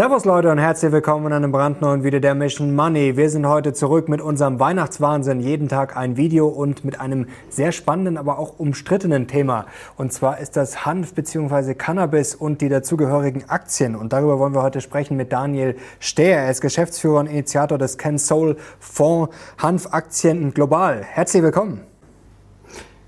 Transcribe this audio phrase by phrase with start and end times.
[0.00, 3.18] Servus Leute und herzlich willkommen in einem brandneuen Video der Mission Money.
[3.18, 5.40] Wir sind heute zurück mit unserem Weihnachtswahnsinn.
[5.40, 9.66] Jeden Tag ein Video und mit einem sehr spannenden, aber auch umstrittenen Thema.
[9.98, 11.74] Und zwar ist das Hanf bzw.
[11.74, 13.94] Cannabis und die dazugehörigen Aktien.
[13.94, 16.44] Und darüber wollen wir heute sprechen mit Daniel Stehr.
[16.44, 21.02] Er ist Geschäftsführer und Initiator des CanSol Fonds Hanfaktien Global.
[21.04, 21.82] Herzlich willkommen.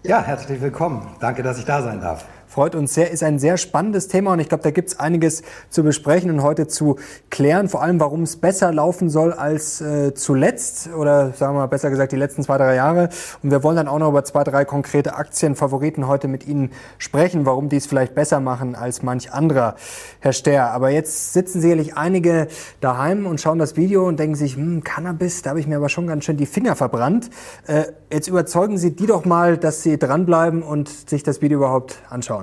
[0.03, 1.07] Ja, herzlich willkommen.
[1.21, 2.27] Danke, dass ich da sein darf.
[2.53, 5.41] Freut uns sehr, ist ein sehr spannendes Thema und ich glaube, da gibt es einiges
[5.71, 6.97] zu besprechen und heute zu
[7.31, 11.67] klären, vor allem warum es besser laufen soll als äh, zuletzt oder sagen wir mal
[11.69, 13.09] besser gesagt die letzten zwei, drei Jahre.
[13.43, 17.47] Und wir wollen dann auch noch über zwei, drei konkrete Aktienfavoriten heute mit Ihnen sprechen,
[17.47, 19.77] warum die es vielleicht besser machen als manch anderer,
[20.21, 20.73] Herr Ster.
[20.73, 22.49] Aber jetzt sitzen sicherlich einige
[22.83, 25.89] daheim und schauen das Video und denken sich, hm, Cannabis, da habe ich mir aber
[25.89, 27.31] schon ganz schön die Finger verbrannt.
[27.67, 31.97] Äh, jetzt überzeugen Sie die doch mal, dass sie dranbleiben und sich das Video überhaupt
[32.11, 32.42] anschauen.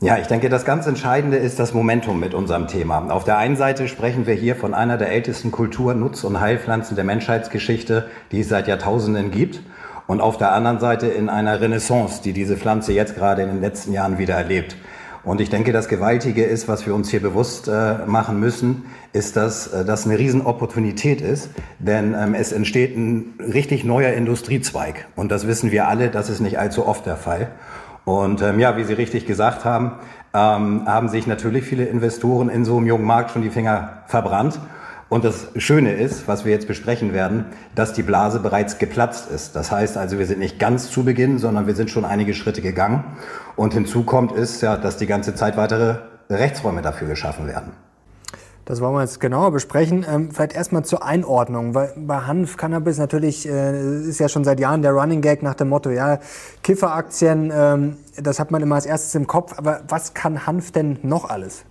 [0.00, 3.10] Ja, ich denke, das ganz Entscheidende ist das Momentum mit unserem Thema.
[3.10, 6.94] Auf der einen Seite sprechen wir hier von einer der ältesten Kultur-, Nutz- und Heilpflanzen
[6.94, 9.62] der Menschheitsgeschichte, die es seit Jahrtausenden gibt.
[10.06, 13.60] Und auf der anderen Seite in einer Renaissance, die diese Pflanze jetzt gerade in den
[13.62, 14.76] letzten Jahren wieder erlebt.
[15.24, 19.36] Und ich denke, das Gewaltige ist, was wir uns hier bewusst äh, machen müssen, ist,
[19.36, 25.06] dass äh, das eine Riesenopportunität ist, denn ähm, es entsteht ein richtig neuer Industriezweig.
[25.16, 27.48] Und das wissen wir alle, das ist nicht allzu oft der Fall.
[28.04, 29.92] Und ähm, ja, wie Sie richtig gesagt haben,
[30.34, 34.58] ähm, haben sich natürlich viele Investoren in so einem jungen Markt schon die Finger verbrannt.
[35.08, 39.54] Und das Schöne ist, was wir jetzt besprechen werden, dass die Blase bereits geplatzt ist.
[39.54, 42.62] Das heißt also, wir sind nicht ganz zu Beginn, sondern wir sind schon einige Schritte
[42.62, 43.04] gegangen.
[43.54, 45.96] Und hinzu kommt ist ja, dass die ganze Zeit weitere
[46.28, 47.72] Rechtsräume dafür geschaffen werden.
[48.64, 50.06] Das wollen wir jetzt genauer besprechen.
[50.08, 54.58] Ähm, vielleicht erstmal zur Einordnung, weil bei Hanf, Cannabis natürlich äh, ist ja schon seit
[54.58, 56.18] Jahren der Running Gag nach dem Motto, ja,
[56.62, 59.58] Kifferaktien, ähm, das hat man immer als erstes im Kopf.
[59.58, 61.64] Aber was kann Hanf denn noch alles?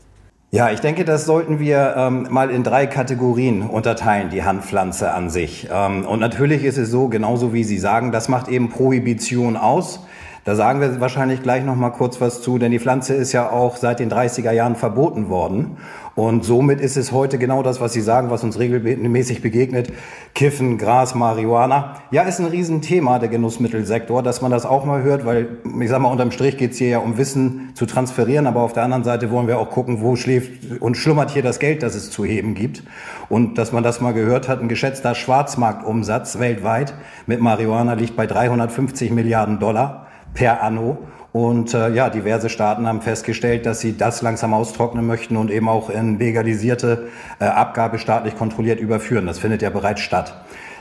[0.51, 5.31] Ja, ich denke, das sollten wir ähm, mal in drei Kategorien unterteilen, die Hanfpflanze an
[5.31, 5.68] sich.
[5.72, 10.01] Ähm, und natürlich ist es so, genauso wie Sie sagen, das macht eben Prohibition aus.
[10.46, 13.50] Da sagen wir wahrscheinlich gleich noch mal kurz was zu, denn die Pflanze ist ja
[13.50, 15.78] auch seit den 30er Jahren verboten worden.
[16.16, 19.94] Und somit ist es heute genau das, was Sie sagen, was uns regelmäßig begegnet.
[20.36, 21.96] Kiffen, Gras, Marihuana.
[22.12, 26.02] Ja, ist ein Riesenthema, der Genussmittelsektor, dass man das auch mal hört, weil ich sag
[26.02, 29.06] mal, unterm Strich geht es hier ja um Wissen zu transferieren, aber auf der anderen
[29.06, 32.25] Seite wollen wir auch gucken, wo schläft und schlummert hier das Geld, das es zu
[32.25, 32.84] heben gibt.
[33.30, 36.94] Und dass man das mal gehört hat, ein geschätzter Schwarzmarktumsatz weltweit
[37.28, 40.03] mit Marihuana liegt bei 350 Milliarden Dollar
[40.33, 40.97] per anno.
[41.31, 45.67] Und äh, ja, diverse Staaten haben festgestellt, dass sie das langsam austrocknen möchten und eben
[45.67, 47.07] auch in legalisierte
[47.39, 49.25] äh, Abgabe staatlich kontrolliert überführen.
[49.25, 50.35] Das findet ja bereits statt.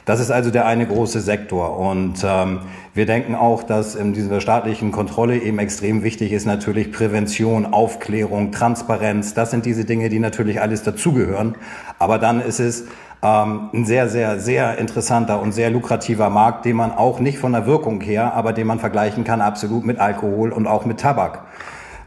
[0.05, 1.79] Das ist also der eine große Sektor.
[1.79, 2.61] Und ähm,
[2.93, 8.51] wir denken auch, dass in dieser staatlichen Kontrolle eben extrem wichtig ist natürlich Prävention, Aufklärung,
[8.51, 9.33] Transparenz.
[9.33, 11.55] Das sind diese Dinge, die natürlich alles dazugehören.
[11.99, 12.85] Aber dann ist es
[13.23, 17.53] ähm, ein sehr, sehr, sehr interessanter und sehr lukrativer Markt, den man auch nicht von
[17.53, 21.43] der Wirkung her, aber den man vergleichen kann absolut mit Alkohol und auch mit Tabak.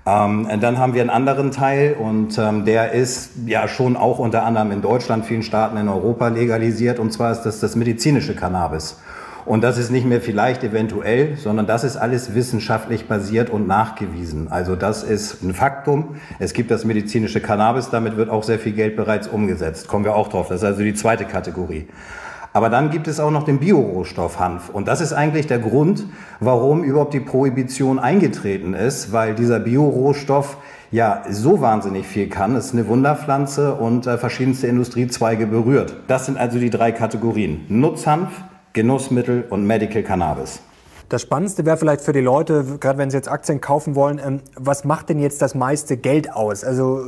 [0.05, 4.43] Ähm, dann haben wir einen anderen Teil und ähm, der ist ja schon auch unter
[4.43, 8.99] anderem in Deutschland, vielen Staaten in Europa legalisiert und zwar ist das das medizinische Cannabis.
[9.45, 14.47] Und das ist nicht mehr vielleicht eventuell, sondern das ist alles wissenschaftlich basiert und nachgewiesen.
[14.49, 16.15] Also das ist ein Faktum.
[16.39, 19.87] Es gibt das medizinische Cannabis, damit wird auch sehr viel Geld bereits umgesetzt.
[19.87, 20.47] Kommen wir auch drauf.
[20.47, 21.87] Das ist also die zweite Kategorie.
[22.53, 24.69] Aber dann gibt es auch noch den Biorohstoff Hanf.
[24.69, 26.05] Und das ist eigentlich der Grund,
[26.39, 30.57] warum überhaupt die Prohibition eingetreten ist, weil dieser Biorohstoff
[30.89, 32.55] ja so wahnsinnig viel kann.
[32.55, 35.97] Es ist eine Wunderpflanze und äh, verschiedenste Industriezweige berührt.
[36.07, 37.65] Das sind also die drei Kategorien.
[37.67, 38.29] Nutzhanf,
[38.75, 40.59] Genussmittel und Medical Cannabis.
[41.07, 44.41] Das Spannendste wäre vielleicht für die Leute, gerade wenn sie jetzt Aktien kaufen wollen, ähm,
[44.55, 46.63] was macht denn jetzt das meiste Geld aus?
[46.63, 47.01] Also,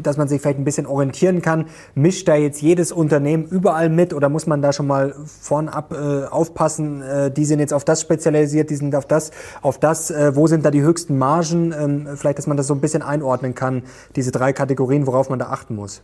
[0.00, 1.66] dass man sich vielleicht ein bisschen orientieren kann.
[1.94, 6.26] Mischt da jetzt jedes Unternehmen überall mit oder muss man da schon mal vornab äh,
[6.26, 7.02] aufpassen?
[7.02, 10.12] Äh, die sind jetzt auf das spezialisiert, die sind auf das, auf das.
[10.12, 11.72] Äh, wo sind da die höchsten Margen?
[11.72, 13.82] Ähm, vielleicht, dass man das so ein bisschen einordnen kann,
[14.14, 16.02] diese drei Kategorien, worauf man da achten muss.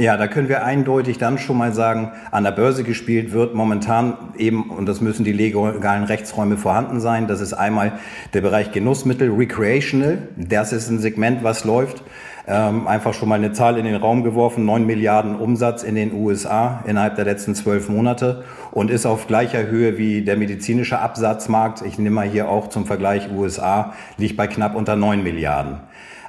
[0.00, 4.16] Ja, da können wir eindeutig dann schon mal sagen, an der Börse gespielt wird momentan
[4.36, 7.98] eben, und das müssen die legalen Rechtsräume vorhanden sein, das ist einmal
[8.32, 12.04] der Bereich Genussmittel, Recreational, das ist ein Segment, was läuft.
[12.46, 16.12] Ähm, einfach schon mal eine Zahl in den Raum geworfen, 9 Milliarden Umsatz in den
[16.14, 21.82] USA innerhalb der letzten zwölf Monate und ist auf gleicher Höhe wie der medizinische Absatzmarkt.
[21.82, 25.80] Ich nehme mal hier auch zum Vergleich USA, liegt bei knapp unter 9 Milliarden.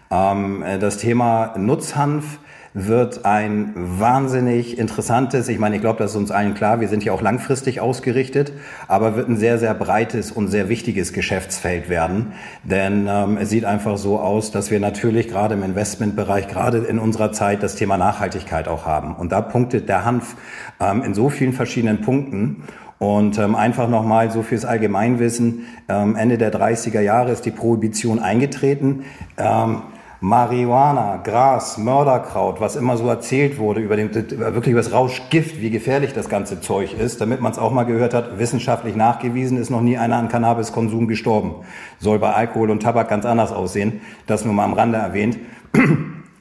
[0.10, 2.40] Ähm, das Thema Nutzhanf,
[2.88, 7.04] wird ein wahnsinnig interessantes, ich meine, ich glaube, das ist uns allen klar, wir sind
[7.04, 8.54] ja auch langfristig ausgerichtet,
[8.88, 12.34] aber wird ein sehr, sehr breites und sehr wichtiges Geschäftsfeld werden.
[12.64, 17.00] Denn ähm, es sieht einfach so aus, dass wir natürlich gerade im Investmentbereich, gerade in
[17.00, 19.16] unserer Zeit, das Thema Nachhaltigkeit auch haben.
[19.16, 20.36] Und da punktet der Hanf
[20.80, 22.64] ähm, in so vielen verschiedenen Punkten.
[23.00, 28.20] Und ähm, einfach nochmal so fürs Allgemeinwissen, ähm, Ende der 30er Jahre ist die Prohibition
[28.20, 29.06] eingetreten.
[29.38, 29.84] Ähm,
[30.22, 35.70] Marihuana, Gras, Mörderkraut, was immer so erzählt wurde über den, wirklich über das Rauschgift, wie
[35.70, 39.70] gefährlich das ganze Zeug ist, damit man es auch mal gehört hat, wissenschaftlich nachgewiesen ist
[39.70, 41.56] noch nie einer an Cannabiskonsum gestorben.
[42.00, 44.02] Soll bei Alkohol und Tabak ganz anders aussehen.
[44.28, 45.38] Das nur mal am Rande erwähnt.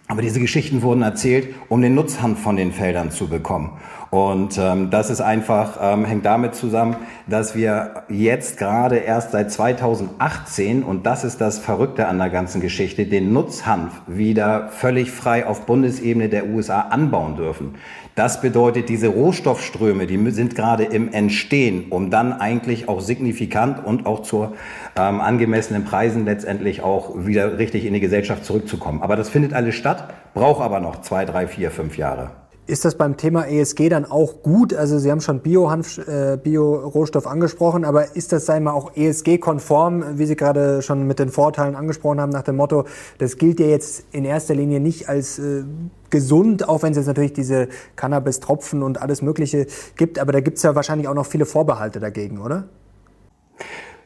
[0.09, 3.79] Aber diese Geschichten wurden erzählt, um den Nutzhand von den Feldern zu bekommen.
[4.11, 6.97] Und ähm, das ist einfach, ähm, hängt damit zusammen,
[7.27, 12.63] dass wir jetzt gerade erst seit 2018, und das ist das Verrückte an der ganzen
[12.63, 17.75] Geschichte, den Nutzhanf wieder völlig frei auf Bundesebene der USA anbauen dürfen.
[18.15, 24.07] Das bedeutet, diese Rohstoffströme, die sind gerade im Entstehen, um dann eigentlich auch signifikant und
[24.07, 24.55] auch zu
[24.97, 29.03] ähm, angemessenen Preisen letztendlich auch wieder richtig in die Gesellschaft zurückzukommen.
[29.03, 32.31] Aber das findet alles statt, braucht aber noch zwei, drei, vier, fünf Jahre.
[32.69, 34.75] Ist das beim Thema ESG dann auch gut?
[34.75, 40.27] Also Sie haben schon äh, Bio-Rohstoff angesprochen, aber ist das, sagen wir auch ESG-konform, wie
[40.27, 42.85] Sie gerade schon mit den Vorteilen angesprochen haben, nach dem Motto,
[43.17, 45.65] das gilt ja jetzt in erster Linie nicht als äh,
[46.11, 49.67] gesund, auch wenn es jetzt natürlich diese Cannabis-Tropfen und alles Mögliche
[49.97, 52.65] gibt, aber da gibt es ja wahrscheinlich auch noch viele Vorbehalte dagegen, oder?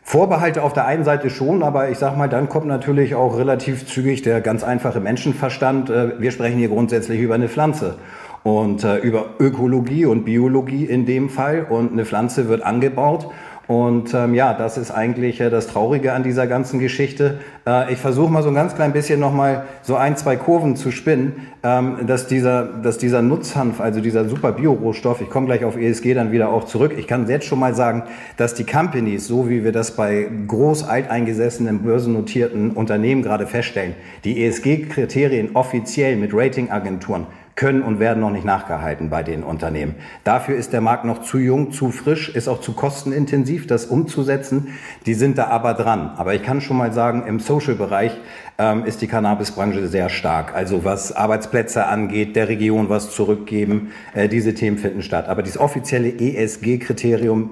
[0.05, 3.87] Vorbehalte auf der einen Seite schon, aber ich sag mal, dann kommt natürlich auch relativ
[3.87, 5.91] zügig der ganz einfache Menschenverstand.
[5.91, 7.97] Äh, wir sprechen hier grundsätzlich über eine Pflanze
[8.45, 11.67] und äh, über Ökologie und Biologie in dem Fall.
[11.69, 13.29] Und eine Pflanze wird angebaut.
[13.69, 17.39] Und ähm, ja, das ist eigentlich äh, das Traurige an dieser ganzen Geschichte.
[17.65, 20.91] Äh, ich versuche mal so ein ganz klein bisschen nochmal so ein, zwei Kurven zu
[20.91, 25.77] spinnen, ähm, dass, dieser, dass dieser Nutzhanf, also dieser super Biorohstoff, ich komme gleich auf
[25.77, 28.03] ESG dann wieder auch zurück, ich kann jetzt schon mal sagen,
[28.37, 33.95] dass die Companies, so wie wir das bei groß alteingesessenen börsennotierten Unternehmen gerade feststellen,
[34.25, 39.97] die ESG-Kriterien offiziell mit Ratingagenturen können und werden noch nicht nachgehalten bei den Unternehmen.
[40.25, 44.69] Dafür ist der Markt noch zu jung, zu frisch, ist auch zu kostenintensiv, das umzusetzen.
[45.07, 46.13] Die sind da aber dran.
[46.17, 48.13] Aber ich kann schon mal sagen, im Social-Bereich
[48.59, 50.55] ähm, ist die Cannabisbranche sehr stark.
[50.55, 55.29] Also was Arbeitsplätze angeht, der Region was zurückgeben, äh, diese Themen finden statt.
[55.29, 57.51] Aber dieses offizielle ESG-Kriterium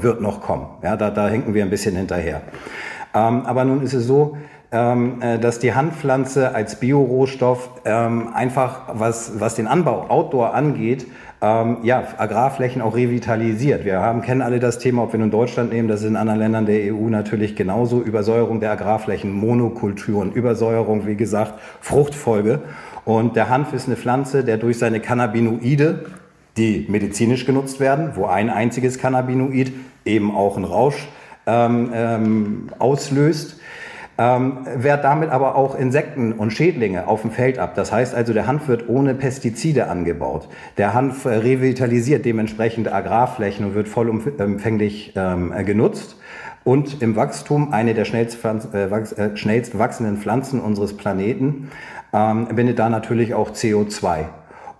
[0.00, 0.66] wird noch kommen.
[0.82, 2.42] Ja, da, da hinken wir ein bisschen hinterher.
[3.14, 4.36] Ähm, aber nun ist es so,
[4.72, 11.06] ähm, äh, dass die Handpflanze als Biorohstoff ähm, einfach, was, was den Anbau Outdoor angeht,
[11.40, 13.84] ähm, ja, Agrarflächen auch revitalisiert.
[13.84, 16.40] Wir haben, kennen alle das Thema, ob wir nun Deutschland nehmen, das ist in anderen
[16.40, 22.60] Ländern der EU natürlich genauso, Übersäuerung der Agrarflächen, Monokulturen, Übersäuerung, wie gesagt, Fruchtfolge.
[23.04, 26.06] Und der Hanf ist eine Pflanze, der durch seine Cannabinoide,
[26.56, 29.72] die medizinisch genutzt werden, wo ein einziges Cannabinoid
[30.04, 31.06] eben auch einen Rausch
[31.46, 33.60] ähm, ähm, auslöst,
[34.18, 37.74] ähm, wehrt damit aber auch Insekten und Schädlinge auf dem Feld ab.
[37.74, 40.48] Das heißt also, der Hanf wird ohne Pestizide angebaut.
[40.78, 46.16] Der Hanf äh, revitalisiert dementsprechend Agrarflächen und wird vollumfänglich ähm, genutzt.
[46.64, 51.70] Und im Wachstum eine der schnellst, äh, äh, schnellst wachsenden Pflanzen unseres Planeten
[52.12, 54.24] ähm, bindet da natürlich auch CO2.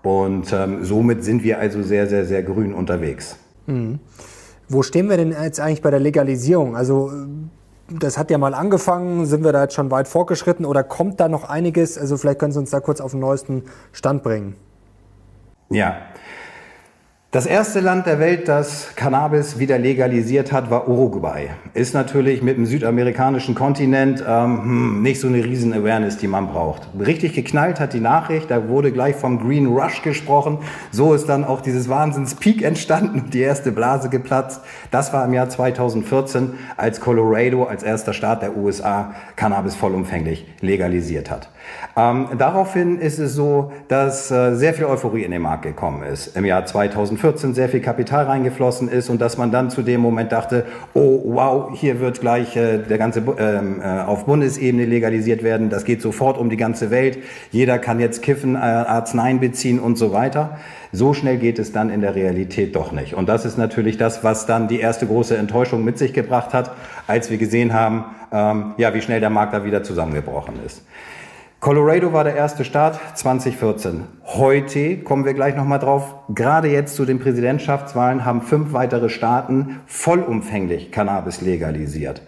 [0.03, 3.37] Und ähm, somit sind wir also sehr, sehr, sehr grün unterwegs.
[3.67, 3.99] Mhm.
[4.69, 6.75] Wo stehen wir denn jetzt eigentlich bei der Legalisierung?
[6.75, 7.11] Also
[7.89, 9.25] das hat ja mal angefangen.
[9.25, 11.97] Sind wir da jetzt schon weit fortgeschritten oder kommt da noch einiges?
[11.97, 14.55] Also vielleicht können Sie uns da kurz auf den neuesten Stand bringen.
[15.69, 15.97] Ja,
[17.37, 21.49] das erste Land der Welt, das Cannabis wieder legalisiert hat, war Uruguay.
[21.75, 26.47] Ist natürlich mit dem südamerikanischen Kontinent ähm, hm, nicht so eine riesen Awareness, die man
[26.47, 26.89] braucht.
[26.99, 30.57] Richtig geknallt hat die Nachricht, da wurde gleich vom Green Rush gesprochen.
[30.89, 34.61] So ist dann auch dieses Wahnsinns-Peak entstanden und die erste Blase geplatzt.
[34.89, 41.29] Das war im Jahr 2014, als Colorado als erster Staat der USA Cannabis vollumfänglich legalisiert
[41.29, 41.49] hat.
[41.95, 46.37] Ähm, daraufhin ist es so, dass äh, sehr viel Euphorie in den Markt gekommen ist.
[46.37, 50.31] Im Jahr 2014 sehr viel Kapital reingeflossen ist und dass man dann zu dem Moment
[50.31, 55.69] dachte, oh wow, hier wird gleich äh, der ganze ähm, äh, auf Bundesebene legalisiert werden.
[55.69, 57.17] Das geht sofort um die ganze Welt.
[57.51, 60.57] Jeder kann jetzt kiffen, äh, Arzneien beziehen und so weiter.
[60.91, 63.13] So schnell geht es dann in der Realität doch nicht.
[63.13, 66.71] Und das ist natürlich das, was dann die erste große Enttäuschung mit sich gebracht hat,
[67.07, 70.83] als wir gesehen haben, ähm, ja, wie schnell der Markt da wieder zusammengebrochen ist.
[71.59, 74.03] Colorado war der erste Start 2014.
[74.23, 76.13] Heute kommen wir gleich nochmal drauf.
[76.29, 82.21] Gerade jetzt zu den Präsidentschaftswahlen haben fünf weitere Staaten vollumfänglich Cannabis legalisiert.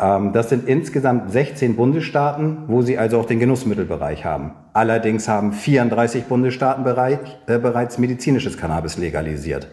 [0.00, 4.52] Ähm, das sind insgesamt 16 Bundesstaaten, wo sie also auch den Genussmittelbereich haben.
[4.72, 9.68] Allerdings haben 34 Bundesstaaten äh, bereits medizinisches Cannabis legalisiert.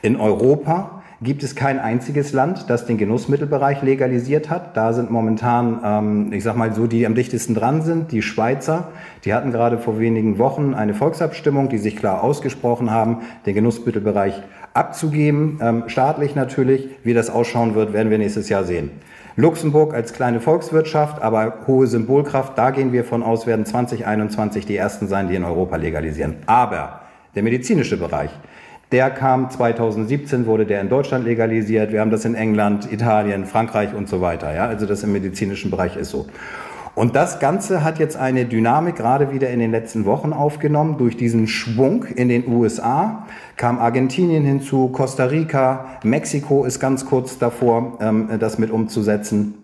[0.00, 4.76] In Europa gibt es kein einziges Land, das den Genussmittelbereich legalisiert hat.
[4.76, 8.88] Da sind momentan, ähm, ich sag mal so, die am dichtesten dran sind, die Schweizer.
[9.24, 14.42] Die hatten gerade vor wenigen Wochen eine Volksabstimmung, die sich klar ausgesprochen haben, den Genussmittelbereich
[14.74, 16.90] abzugeben, ähm, staatlich natürlich.
[17.02, 18.90] Wie das ausschauen wird, werden wir nächstes Jahr sehen.
[19.36, 24.76] Luxemburg als kleine Volkswirtschaft, aber hohe Symbolkraft, da gehen wir von aus, werden 2021 die
[24.76, 26.36] ersten sein, die in Europa legalisieren.
[26.46, 27.02] Aber
[27.34, 28.30] der medizinische Bereich,
[28.92, 31.92] der kam 2017, wurde der in Deutschland legalisiert.
[31.92, 34.54] Wir haben das in England, Italien, Frankreich und so weiter.
[34.54, 36.26] Ja, also das im medizinischen Bereich ist so.
[36.94, 40.96] Und das Ganze hat jetzt eine Dynamik gerade wieder in den letzten Wochen aufgenommen.
[40.96, 43.26] Durch diesen Schwung in den USA
[43.56, 49.54] kam Argentinien hinzu, Costa Rica, Mexiko ist ganz kurz davor, ähm, das mit umzusetzen.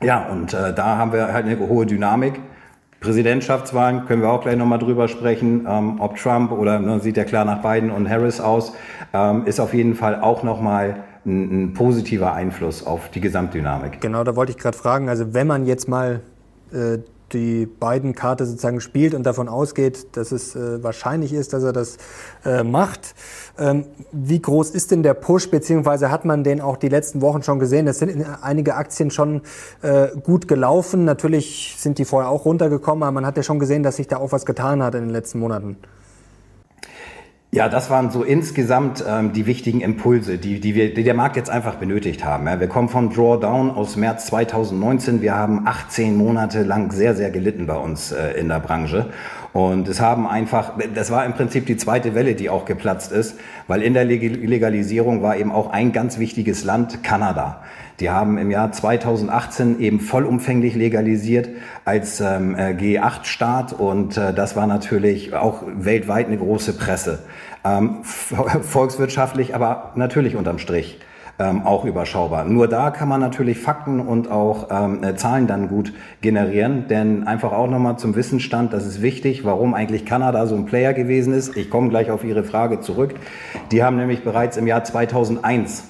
[0.00, 2.34] Ja, und äh, da haben wir halt eine hohe Dynamik.
[3.00, 7.24] Präsidentschaftswahlen können wir auch gleich nochmal drüber sprechen, ähm, ob Trump oder ne, sieht ja
[7.24, 8.74] klar nach Biden und Harris aus,
[9.12, 14.00] ähm, ist auf jeden Fall auch nochmal ein, ein positiver Einfluss auf die Gesamtdynamik.
[14.00, 16.20] Genau, da wollte ich gerade fragen, also wenn man jetzt mal
[16.72, 16.98] äh,
[17.32, 21.72] die beiden Karte sozusagen spielt und davon ausgeht, dass es äh, wahrscheinlich ist, dass er
[21.72, 21.98] das
[22.44, 23.14] äh, macht.
[23.58, 27.42] Ähm, wie groß ist denn der Push, beziehungsweise hat man den auch die letzten Wochen
[27.42, 27.86] schon gesehen?
[27.86, 29.42] Es sind einige Aktien schon
[29.82, 31.04] äh, gut gelaufen.
[31.04, 34.16] Natürlich sind die vorher auch runtergekommen, aber man hat ja schon gesehen, dass sich da
[34.16, 35.76] auch was getan hat in den letzten Monaten.
[37.52, 41.34] Ja, das waren so insgesamt ähm, die wichtigen Impulse, die, die, wir, die der Markt
[41.34, 42.46] jetzt einfach benötigt haben.
[42.46, 45.20] Ja, wir kommen von Drawdown aus März 2019.
[45.20, 49.10] Wir haben 18 Monate lang sehr, sehr gelitten bei uns äh, in der Branche.
[49.52, 53.36] Und es haben einfach, das war im Prinzip die zweite Welle, die auch geplatzt ist,
[53.66, 57.62] weil in der Legalisierung war eben auch ein ganz wichtiges Land, Kanada.
[57.98, 61.48] Die haben im Jahr 2018 eben vollumfänglich legalisiert
[61.84, 67.18] als ähm, äh, G8-Staat und äh, das war natürlich auch weltweit eine große Presse.
[67.64, 71.00] Ähm, volkswirtschaftlich, aber natürlich unterm Strich
[71.40, 72.44] ähm, auch überschaubar.
[72.44, 77.26] Nur da kann man natürlich Fakten und auch ähm, äh, Zahlen dann gut generieren, denn
[77.26, 81.32] einfach auch nochmal zum Wissensstand, das ist wichtig, warum eigentlich Kanada so ein Player gewesen
[81.32, 81.56] ist.
[81.56, 83.14] Ich komme gleich auf Ihre Frage zurück.
[83.72, 85.84] Die haben nämlich bereits im Jahr 2001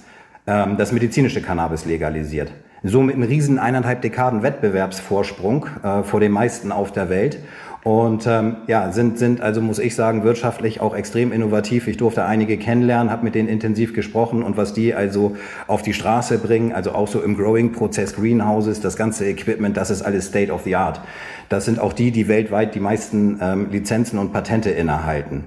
[0.46, 2.52] ähm, das medizinische Cannabis legalisiert.
[2.84, 7.38] Somit einen riesen eineinhalb Dekaden Wettbewerbsvorsprung äh, vor den meisten auf der Welt.
[7.82, 11.88] Und ähm, ja, sind, sind also, muss ich sagen, wirtschaftlich auch extrem innovativ.
[11.88, 15.94] Ich durfte einige kennenlernen, habe mit denen intensiv gesprochen und was die also auf die
[15.94, 20.52] Straße bringen, also auch so im Growing-Prozess Greenhouses, das ganze Equipment, das ist alles State
[20.52, 21.00] of the Art.
[21.48, 25.44] Das sind auch die, die weltweit die meisten ähm, Lizenzen und Patente innehalten.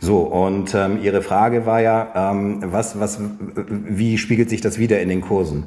[0.00, 3.20] So, und ähm, Ihre Frage war ja, ähm, was, was,
[3.68, 5.64] wie spiegelt sich das wieder in den Kursen?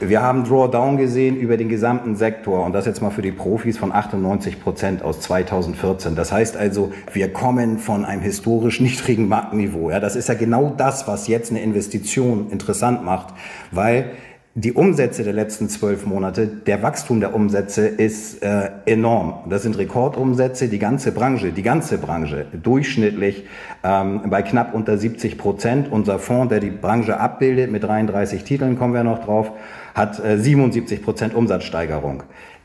[0.00, 3.78] Wir haben Drawdown gesehen über den gesamten Sektor und das jetzt mal für die Profis
[3.78, 6.14] von 98 Prozent aus 2014.
[6.14, 9.90] Das heißt also, wir kommen von einem historisch niedrigen Marktniveau.
[9.90, 13.34] Ja, das ist ja genau das, was jetzt eine Investition interessant macht,
[13.70, 14.10] weil
[14.58, 19.34] die Umsätze der letzten zwölf Monate, der Wachstum der Umsätze ist äh, enorm.
[19.50, 23.44] Das sind Rekordumsätze, die ganze Branche, die ganze Branche durchschnittlich
[23.84, 25.92] ähm, bei knapp unter 70 Prozent.
[25.92, 29.52] Unser Fonds, der die Branche abbildet, mit 33 Titeln kommen wir noch drauf,
[29.94, 32.22] hat äh, 77 Prozent Umsatzsteigerung.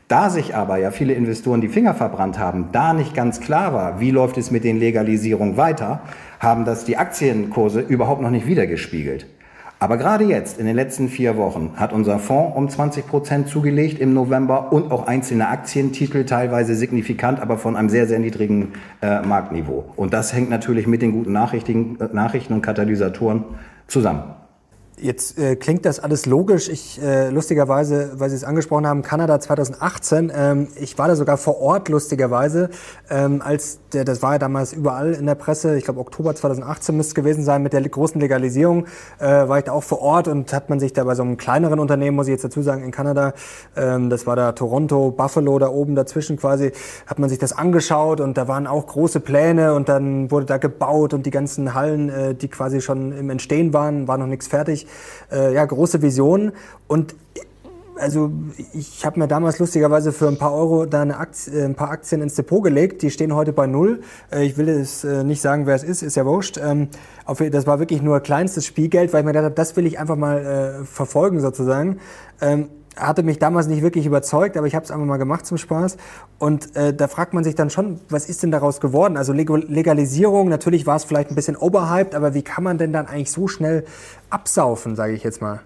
[0.08, 4.00] Da sich aber ja viele Investoren die Finger verbrannt haben, da nicht ganz klar war,
[4.00, 6.00] wie läuft es mit den Legalisierungen weiter,
[6.40, 9.26] haben das die Aktienkurse überhaupt noch nicht wiedergespiegelt.
[9.82, 13.98] Aber gerade jetzt, in den letzten vier Wochen, hat unser Fonds um 20 Prozent zugelegt
[13.98, 19.22] im November und auch einzelne Aktientitel, teilweise signifikant, aber von einem sehr, sehr niedrigen äh,
[19.22, 19.92] Marktniveau.
[19.96, 23.42] Und das hängt natürlich mit den guten Nachrichten, äh, Nachrichten und Katalysatoren
[23.88, 24.22] zusammen.
[25.02, 26.68] Jetzt äh, klingt das alles logisch.
[26.68, 30.30] Ich äh, lustigerweise, weil Sie es angesprochen haben, Kanada 2018.
[30.32, 32.70] Ähm, ich war da sogar vor Ort lustigerweise,
[33.10, 35.76] ähm, als der, das war ja damals überall in der Presse.
[35.76, 38.86] Ich glaube Oktober 2018 müsste es gewesen sein mit der großen Legalisierung.
[39.18, 41.36] Äh, war ich da auch vor Ort und hat man sich da bei so einem
[41.36, 43.32] kleineren Unternehmen, muss ich jetzt dazu sagen, in Kanada,
[43.74, 46.70] ähm, das war da Toronto, Buffalo da oben dazwischen quasi,
[47.08, 50.58] hat man sich das angeschaut und da waren auch große Pläne und dann wurde da
[50.58, 54.46] gebaut und die ganzen Hallen, äh, die quasi schon im Entstehen waren, war noch nichts
[54.46, 54.86] fertig
[55.30, 56.52] äh, ja, große Visionen.
[56.86, 57.14] Und
[57.96, 58.32] also
[58.72, 62.22] ich habe mir damals lustigerweise für ein paar Euro da Aktie, äh, ein paar Aktien
[62.22, 63.02] ins Depot gelegt.
[63.02, 64.00] Die stehen heute bei null.
[64.32, 66.58] Äh, ich will es äh, nicht sagen, wer es ist, ist ja wurscht.
[66.58, 66.88] Ähm,
[67.50, 70.16] das war wirklich nur kleinstes Spielgeld, weil ich mir gedacht habe, das will ich einfach
[70.16, 72.00] mal verfolgen sozusagen.
[72.96, 75.96] Hatte mich damals nicht wirklich überzeugt, aber ich habe es einfach mal gemacht zum Spaß.
[76.38, 79.16] Und äh, da fragt man sich dann schon, was ist denn daraus geworden?
[79.16, 83.06] Also Legalisierung, natürlich war es vielleicht ein bisschen overhyped, aber wie kann man denn dann
[83.06, 83.84] eigentlich so schnell
[84.28, 85.60] absaufen, sage ich jetzt mal?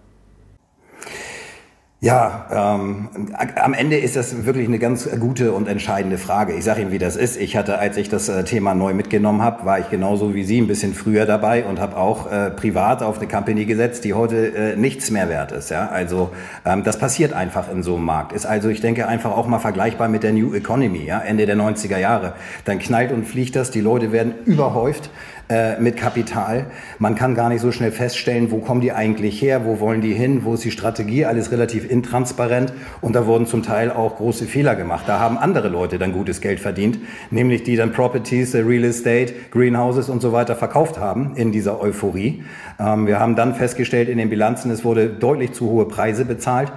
[2.00, 3.09] Ja, ähm,
[3.57, 6.53] am Ende ist das wirklich eine ganz gute und entscheidende Frage.
[6.53, 7.38] Ich sage Ihnen, wie das ist.
[7.41, 10.61] Ich hatte, als ich das äh, Thema neu mitgenommen habe, war ich genauso wie Sie
[10.61, 14.55] ein bisschen früher dabei und habe auch äh, privat auf eine Company gesetzt, die heute
[14.55, 15.71] äh, nichts mehr wert ist.
[15.71, 15.88] Ja?
[15.88, 16.33] Also
[16.67, 18.33] ähm, das passiert einfach in so einem Markt.
[18.33, 21.21] Ist also, ich denke, einfach auch mal vergleichbar mit der New Economy, ja?
[21.21, 22.35] Ende der 90er Jahre.
[22.67, 25.09] Dann knallt und fliegt das, die Leute werden überhäuft
[25.49, 26.67] äh, mit Kapital.
[26.99, 30.12] Man kann gar nicht so schnell feststellen, wo kommen die eigentlich her, wo wollen die
[30.12, 34.47] hin, wo ist die Strategie, alles relativ intransparent und da wurden zum Teil auch große
[34.47, 35.05] Fehler gemacht.
[35.07, 36.99] Da haben andere Leute dann gutes Geld verdient,
[37.31, 41.81] nämlich die dann Properties, äh, Real Estate, Greenhouses und so weiter verkauft haben in dieser
[41.81, 42.43] Euphorie.
[42.81, 46.73] Ähm, wir haben dann festgestellt in den Bilanzen, es wurde deutlich zu hohe Preise bezahlt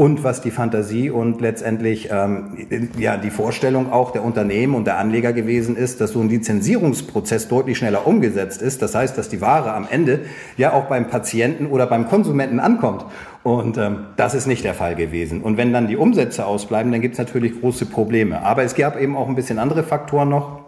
[0.00, 2.56] und was die Fantasie und letztendlich ähm,
[2.98, 7.48] ja die Vorstellung auch der Unternehmen und der Anleger gewesen ist, dass so ein Lizenzierungsprozess
[7.48, 8.80] deutlich schneller umgesetzt ist.
[8.80, 10.20] Das heißt, dass die Ware am Ende
[10.56, 13.04] ja auch beim Patienten oder beim Konsumenten ankommt.
[13.42, 15.42] Und ähm, das ist nicht der Fall gewesen.
[15.42, 18.42] Und wenn dann die Umsätze ausbleiben, dann gibt es natürlich große Probleme.
[18.42, 20.59] Aber es gab eben auch ein bisschen andere Faktoren noch.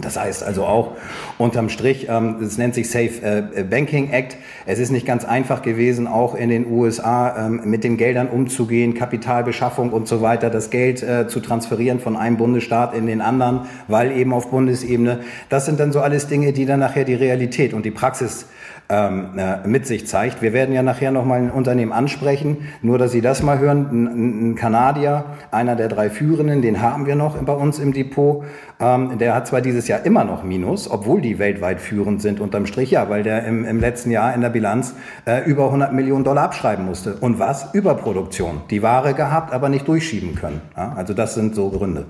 [0.00, 0.96] Das heißt also auch
[1.38, 3.22] unterm Strich, ähm, es nennt sich Safe
[3.54, 4.36] äh, Banking Act.
[4.66, 8.94] Es ist nicht ganz einfach gewesen, auch in den USA ähm, mit den Geldern umzugehen,
[8.94, 13.66] Kapitalbeschaffung und so weiter, das Geld äh, zu transferieren von einem Bundesstaat in den anderen,
[13.86, 15.20] weil eben auf Bundesebene.
[15.48, 18.46] Das sind dann so alles Dinge, die dann nachher die Realität und die Praxis
[18.94, 20.42] ähm, äh, mit sich zeigt.
[20.42, 23.88] Wir werden ja nachher nochmal ein Unternehmen ansprechen, nur dass Sie das mal hören.
[23.90, 28.44] Ein, ein Kanadier, einer der drei Führenden, den haben wir noch bei uns im Depot.
[28.80, 32.66] Ähm, der hat zwar dieses Jahr immer noch Minus, obwohl die weltweit führend sind unterm
[32.66, 34.94] Strich, ja, weil der im, im letzten Jahr in der Bilanz
[35.26, 37.14] äh, über 100 Millionen Dollar abschreiben musste.
[37.14, 37.74] Und was?
[37.74, 38.62] Überproduktion.
[38.70, 40.60] Die Ware gehabt, aber nicht durchschieben können.
[40.76, 42.04] Ja, also das sind so Gründe.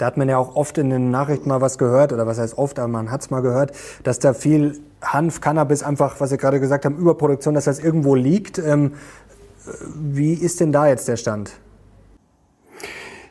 [0.00, 2.56] Da hat man ja auch oft in den Nachrichten mal was gehört, oder was heißt
[2.56, 6.38] oft, aber man hat es mal gehört, dass da viel Hanf, Cannabis einfach, was Sie
[6.38, 8.58] gerade gesagt haben, Überproduktion, dass das irgendwo liegt.
[8.58, 8.94] Ähm,
[9.94, 11.52] wie ist denn da jetzt der Stand?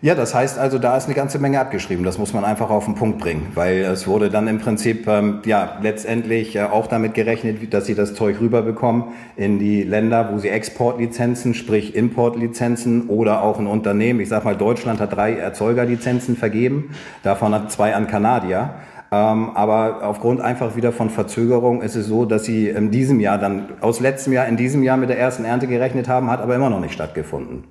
[0.02, 2.06] Ja, das heißt also, da ist eine ganze Menge abgeschrieben.
[2.06, 5.42] Das muss man einfach auf den Punkt bringen, weil es wurde dann im Prinzip ähm,
[5.44, 10.38] ja letztendlich äh, auch damit gerechnet, dass sie das Zeug rüberbekommen in die Länder, wo
[10.38, 16.38] sie Exportlizenzen, sprich Importlizenzen oder auch ein Unternehmen, ich sag mal, Deutschland hat drei Erzeugerlizenzen
[16.38, 16.92] vergeben,
[17.24, 18.76] davon hat zwei an Kanadier.
[19.12, 23.38] Ähm, aber aufgrund einfach wieder von Verzögerung ist es so, dass sie in diesem Jahr
[23.38, 26.56] dann aus letztem Jahr in diesem Jahr mit der ersten Ernte gerechnet haben, hat aber
[26.56, 27.66] immer noch nicht stattgefunden.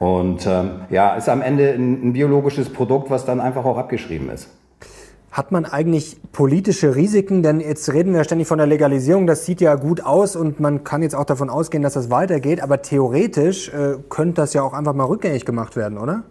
[0.00, 4.30] Und ähm, ja, ist am Ende ein, ein biologisches Produkt, was dann einfach auch abgeschrieben
[4.30, 4.48] ist.
[5.30, 7.42] Hat man eigentlich politische Risiken?
[7.42, 9.26] Denn jetzt reden wir ständig von der Legalisierung.
[9.26, 12.62] Das sieht ja gut aus und man kann jetzt auch davon ausgehen, dass das weitergeht.
[12.62, 16.22] Aber theoretisch äh, könnte das ja auch einfach mal rückgängig gemacht werden, oder?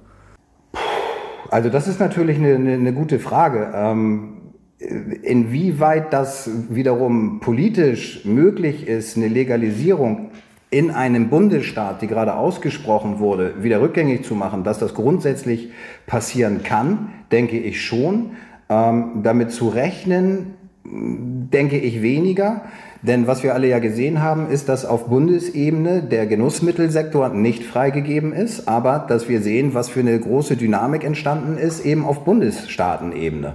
[1.52, 3.72] Also das ist natürlich eine, eine, eine gute Frage.
[3.76, 4.38] Ähm,
[4.80, 10.32] inwieweit das wiederum politisch möglich ist, eine Legalisierung
[10.72, 15.72] in einem Bundesstaat, die gerade ausgesprochen wurde, wieder rückgängig zu machen, dass das grundsätzlich
[16.06, 18.32] passieren kann, denke ich schon.
[18.70, 20.54] Ähm, damit zu rechnen,
[20.84, 22.62] denke ich weniger.
[23.02, 28.34] Denn was wir alle ja gesehen haben, ist, dass auf Bundesebene der Genussmittelsektor nicht freigegeben
[28.34, 33.54] ist, aber dass wir sehen, was für eine große Dynamik entstanden ist, eben auf Bundesstaatenebene.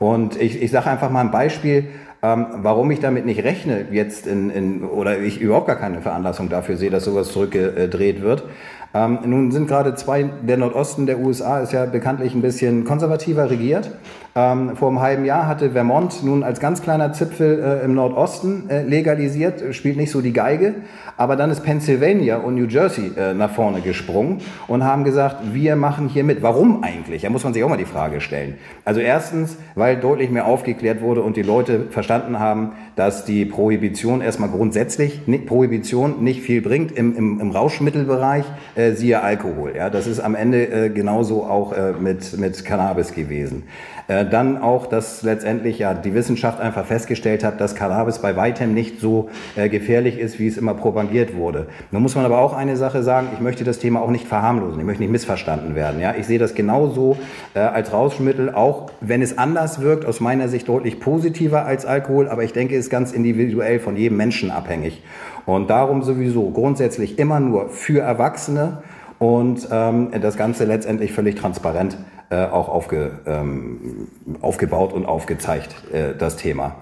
[0.00, 1.88] Und ich, ich sage einfach mal ein Beispiel,
[2.22, 6.48] ähm, warum ich damit nicht rechne jetzt in, in, oder ich überhaupt gar keine Veranlassung
[6.48, 8.44] dafür sehe, dass sowas zurückgedreht wird.
[8.92, 13.48] Ähm, nun sind gerade zwei, der Nordosten der USA ist ja bekanntlich ein bisschen konservativer
[13.48, 13.92] regiert.
[14.36, 18.70] Ähm, vor einem halben Jahr hatte Vermont nun als ganz kleiner Zipfel äh, im Nordosten
[18.70, 20.74] äh, legalisiert, spielt nicht so die Geige,
[21.16, 25.74] aber dann ist Pennsylvania und New Jersey äh, nach vorne gesprungen und haben gesagt, wir
[25.74, 26.42] machen hier mit.
[26.42, 27.22] Warum eigentlich?
[27.22, 28.54] Da muss man sich auch mal die Frage stellen.
[28.84, 34.20] Also erstens, weil deutlich mehr aufgeklärt wurde und die Leute verstanden haben, dass die Prohibition
[34.20, 38.44] erstmal grundsätzlich, nicht, Prohibition nicht viel bringt im, im, im Rauschmittelbereich,
[38.76, 39.72] äh, siehe Alkohol.
[39.76, 43.64] Ja, das ist am Ende äh, genauso auch äh, mit, mit Cannabis gewesen.
[44.10, 48.74] Äh, dann auch, dass letztendlich ja die Wissenschaft einfach festgestellt hat, dass Cannabis bei weitem
[48.74, 51.68] nicht so äh, gefährlich ist, wie es immer propagiert wurde.
[51.92, 54.80] Nun muss man aber auch eine Sache sagen, ich möchte das Thema auch nicht verharmlosen,
[54.80, 56.00] ich möchte nicht missverstanden werden.
[56.00, 56.16] Ja?
[56.18, 57.18] Ich sehe das genauso
[57.54, 62.28] äh, als Rauschmittel, auch wenn es anders wirkt, aus meiner Sicht deutlich positiver als Alkohol,
[62.28, 65.04] aber ich denke, es ist ganz individuell von jedem Menschen abhängig.
[65.46, 68.78] Und darum sowieso grundsätzlich immer nur für Erwachsene
[69.20, 71.96] und ähm, das Ganze letztendlich völlig transparent
[72.30, 74.08] äh, auch aufge, ähm,
[74.40, 76.76] aufgebaut und aufgezeigt, äh, das Thema.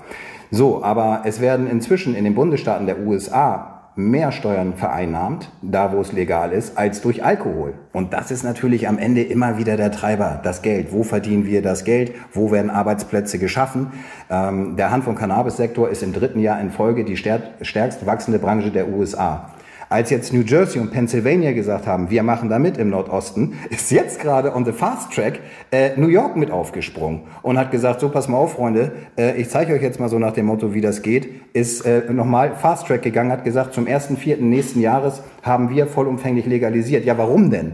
[0.51, 6.01] So, aber es werden inzwischen in den Bundesstaaten der USA mehr Steuern vereinnahmt, da wo
[6.01, 7.75] es legal ist, als durch Alkohol.
[7.93, 10.93] Und das ist natürlich am Ende immer wieder der Treiber, das Geld.
[10.93, 12.13] Wo verdienen wir das Geld?
[12.33, 13.89] Wo werden Arbeitsplätze geschaffen?
[14.31, 18.71] Ähm, der Hand- und Cannabis-Sektor ist im dritten Jahr in Folge die stärkst wachsende Branche
[18.71, 19.51] der USA.
[19.90, 23.90] Als jetzt New Jersey und Pennsylvania gesagt haben, wir machen da mit im Nordosten, ist
[23.90, 28.11] jetzt gerade on the fast track äh, New York mit aufgesprungen und hat gesagt, so
[28.11, 30.83] pass mal auf, Freunde, äh, ich zeige euch jetzt mal so nach dem Motto, wie
[30.83, 35.22] das geht, ist äh, nochmal fast track gegangen, hat gesagt, zum ersten Vierten nächsten Jahres
[35.42, 37.07] haben wir vollumfänglich legalisiert.
[37.07, 37.72] Ja, warum denn?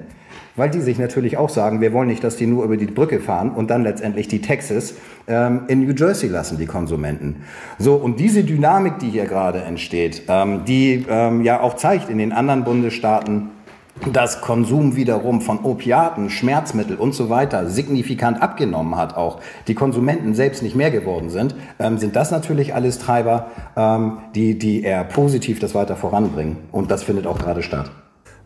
[0.57, 3.21] weil die sich natürlich auch sagen, wir wollen nicht, dass die nur über die Brücke
[3.21, 4.95] fahren und dann letztendlich die Texas
[5.27, 7.45] ähm, in New Jersey lassen, die Konsumenten.
[7.79, 12.19] So, und diese Dynamik, die hier gerade entsteht, ähm, die ähm, ja auch zeigt in
[12.19, 13.51] den anderen Bundesstaaten,
[14.13, 20.35] dass Konsum wiederum von Opiaten, Schmerzmittel und so weiter signifikant abgenommen hat, auch die Konsumenten
[20.35, 25.05] selbst nicht mehr geworden sind, ähm, sind das natürlich alles Treiber, ähm, die, die eher
[25.05, 26.57] positiv das weiter voranbringen.
[26.73, 27.91] Und das findet auch gerade statt.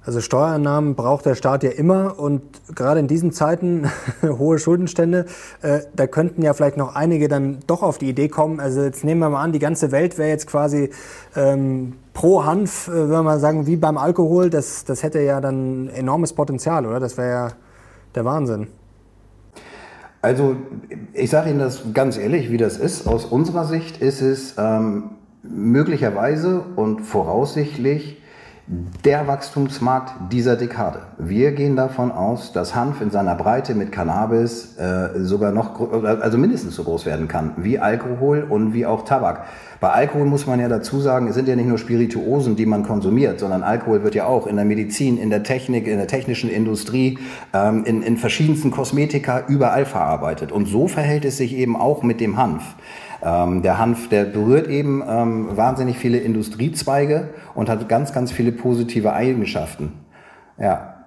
[0.09, 2.41] Also Steuereinnahmen braucht der Staat ja immer und
[2.75, 3.91] gerade in diesen Zeiten
[4.23, 5.27] hohe Schuldenstände,
[5.61, 8.59] äh, da könnten ja vielleicht noch einige dann doch auf die Idee kommen.
[8.59, 10.89] Also jetzt nehmen wir mal an, die ganze Welt wäre jetzt quasi
[11.37, 14.49] ähm, pro Hanf, äh, wenn wir mal sagen, wie beim Alkohol.
[14.49, 17.01] Das, das hätte ja dann enormes Potenzial, oder?
[17.01, 17.49] Das wäre ja
[18.15, 18.69] der Wahnsinn.
[20.23, 20.57] Also
[21.13, 23.07] ich sage Ihnen das ganz ehrlich, wie das ist.
[23.07, 25.11] Aus unserer Sicht ist es ähm,
[25.43, 28.23] möglicherweise und voraussichtlich
[28.71, 31.01] der Wachstumsmarkt dieser Dekade.
[31.17, 36.37] Wir gehen davon aus, dass Hanf in seiner Breite mit Cannabis äh, sogar noch, also
[36.37, 39.47] mindestens so groß werden kann wie Alkohol und wie auch Tabak.
[39.81, 42.83] Bei Alkohol muss man ja dazu sagen, es sind ja nicht nur Spirituosen, die man
[42.83, 46.51] konsumiert, sondern Alkohol wird ja auch in der Medizin, in der Technik, in der technischen
[46.51, 47.19] Industrie,
[47.55, 50.53] ähm, in, in verschiedensten Kosmetika überall verarbeitet.
[50.53, 52.75] Und so verhält es sich eben auch mit dem Hanf.
[53.23, 58.53] Ähm, der Hanf, der berührt eben ähm, wahnsinnig viele Industriezweige und hat ganz, ganz viele
[58.53, 59.93] positive Eigenschaften.
[60.59, 60.98] Ja.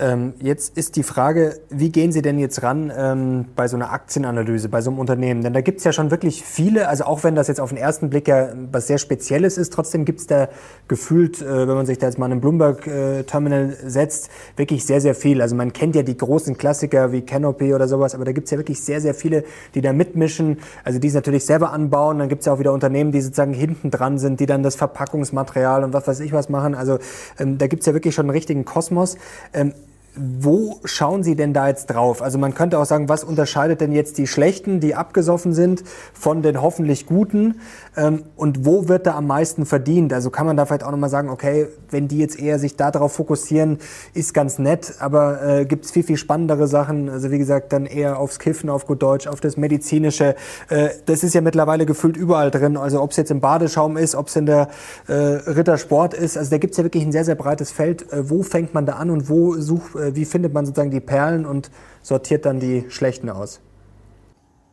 [0.00, 3.92] Ähm, jetzt ist die Frage, wie gehen Sie denn jetzt ran ähm, bei so einer
[3.92, 5.42] Aktienanalyse, bei so einem Unternehmen?
[5.42, 7.76] Denn da gibt es ja schon wirklich viele, also auch wenn das jetzt auf den
[7.76, 10.48] ersten Blick ja was sehr Spezielles ist, trotzdem gibt es da
[10.88, 15.02] gefühlt, äh, wenn man sich da jetzt mal in ein Bloomberg-Terminal äh, setzt, wirklich sehr,
[15.02, 15.42] sehr viel.
[15.42, 18.52] Also man kennt ja die großen Klassiker wie Canopy oder sowas, aber da gibt es
[18.52, 22.18] ja wirklich sehr, sehr viele, die da mitmischen, also die es natürlich selber anbauen.
[22.18, 24.76] Dann gibt es ja auch wieder Unternehmen, die sozusagen hinten dran sind, die dann das
[24.76, 26.74] Verpackungsmaterial und was weiß ich was machen.
[26.74, 26.98] Also
[27.38, 29.18] ähm, da gibt es ja wirklich schon einen richtigen Kosmos.
[29.52, 29.74] Ähm,
[30.20, 32.22] wo schauen Sie denn da jetzt drauf?
[32.22, 36.42] Also man könnte auch sagen, was unterscheidet denn jetzt die Schlechten, die abgesoffen sind, von
[36.42, 37.60] den hoffentlich Guten?
[37.96, 40.12] Ähm, und wo wird da am meisten verdient?
[40.12, 43.12] Also kann man da vielleicht auch nochmal sagen, okay, wenn die jetzt eher sich darauf
[43.12, 43.78] fokussieren,
[44.14, 47.08] ist ganz nett, aber äh, gibt es viel, viel spannendere Sachen.
[47.08, 50.34] Also wie gesagt, dann eher aufs Kiffen, auf gut Deutsch, auf das Medizinische.
[50.68, 52.76] Äh, das ist ja mittlerweile gefühlt überall drin.
[52.76, 54.68] Also ob es jetzt im Badeschaum ist, ob es in der
[55.06, 56.36] äh, Rittersport ist.
[56.36, 58.12] Also da gibt es ja wirklich ein sehr, sehr breites Feld.
[58.12, 61.00] Äh, wo fängt man da an und wo sucht äh, wie findet man sozusagen die
[61.00, 61.70] Perlen und
[62.02, 63.60] sortiert dann die schlechten aus?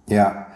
[0.07, 0.47] Ja.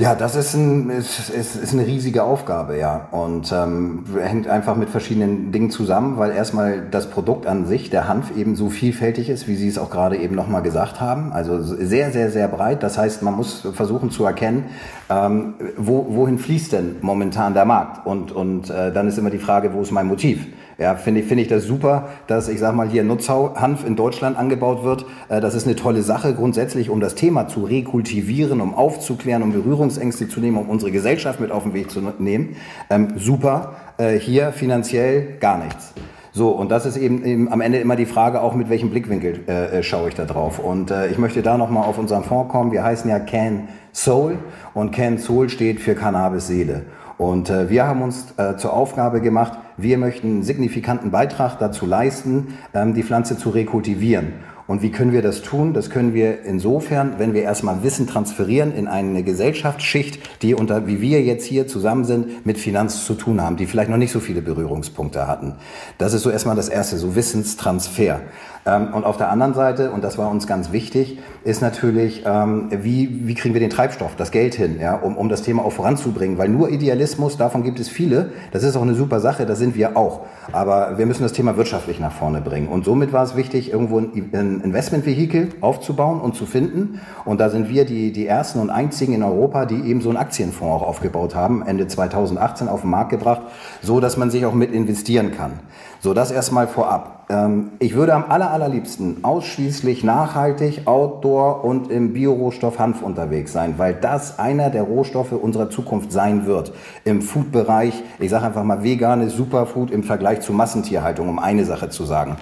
[0.00, 3.08] Ja, das ist, ein, ist, ist, ist eine riesige Aufgabe, ja.
[3.10, 8.08] Und ähm, hängt einfach mit verschiedenen Dingen zusammen, weil erstmal das Produkt an sich, der
[8.08, 11.34] Hanf, eben so vielfältig ist, wie Sie es auch gerade eben nochmal gesagt haben.
[11.34, 12.82] Also sehr, sehr, sehr breit.
[12.82, 14.70] Das heißt, man muss versuchen zu erkennen,
[15.10, 18.06] ähm, wo, wohin fließt denn momentan der Markt?
[18.06, 20.46] Und, und äh, dann ist immer die Frage, wo ist mein Motiv?
[20.80, 24.38] Ja, finde ich, finde ich das super, dass ich sag mal hier Nutzhanf in Deutschland
[24.38, 25.04] angebaut wird.
[25.28, 29.52] Äh, das ist eine tolle Sache grundsätzlich, um das Thema zu rekultivieren, um aufzuklären, um
[29.52, 32.56] Berührungsängste zu nehmen, um unsere Gesellschaft mit auf den Weg zu nehmen.
[32.88, 33.74] Ähm, super.
[33.98, 35.92] Äh, hier finanziell gar nichts.
[36.32, 39.40] So, und das ist eben, eben, am Ende immer die Frage, auch mit welchem Blickwinkel
[39.48, 40.60] äh, äh schaue ich da drauf.
[40.60, 42.72] Und äh, ich möchte da nochmal auf unseren Fonds kommen.
[42.72, 44.38] Wir heißen ja Can Soul
[44.72, 46.86] und Can Soul steht für Cannabis Seele.
[47.20, 51.84] Und äh, wir haben uns äh, zur Aufgabe gemacht, wir möchten einen signifikanten Beitrag dazu
[51.84, 54.32] leisten, ähm, die Pflanze zu rekultivieren.
[54.70, 55.74] Und wie können wir das tun?
[55.74, 61.00] Das können wir insofern, wenn wir erstmal Wissen transferieren in eine Gesellschaftsschicht, die unter, wie
[61.00, 64.20] wir jetzt hier zusammen sind, mit Finanz zu tun haben, die vielleicht noch nicht so
[64.20, 65.56] viele Berührungspunkte hatten.
[65.98, 68.20] Das ist so erstmal das Erste, so Wissenstransfer.
[68.66, 72.68] Ähm, und auf der anderen Seite, und das war uns ganz wichtig, ist natürlich, ähm,
[72.70, 75.72] wie, wie kriegen wir den Treibstoff, das Geld hin, ja, um, um das Thema auch
[75.72, 76.36] voranzubringen.
[76.36, 79.74] Weil nur Idealismus, davon gibt es viele, das ist auch eine super Sache, das sind
[79.76, 80.26] wir auch.
[80.52, 82.68] Aber wir müssen das Thema wirtschaftlich nach vorne bringen.
[82.68, 87.00] Und somit war es wichtig, irgendwo ein, Investmentvehikel aufzubauen und zu finden.
[87.24, 90.18] Und da sind wir die, die ersten und einzigen in Europa, die eben so einen
[90.18, 93.42] Aktienfonds auch aufgebaut haben, Ende 2018 auf den Markt gebracht,
[93.82, 95.60] so dass man sich auch mit investieren kann.
[96.00, 97.19] So, das erstmal vorab.
[97.30, 103.74] Ähm, ich würde am aller, allerliebsten ausschließlich nachhaltig, outdoor und im Biorohstoff Hanf unterwegs sein,
[103.76, 106.72] weil das einer der Rohstoffe unserer Zukunft sein wird.
[107.04, 111.88] Im Food-Bereich, ich sage einfach mal veganes Superfood im Vergleich zu Massentierhaltung, um eine Sache
[111.88, 112.36] zu sagen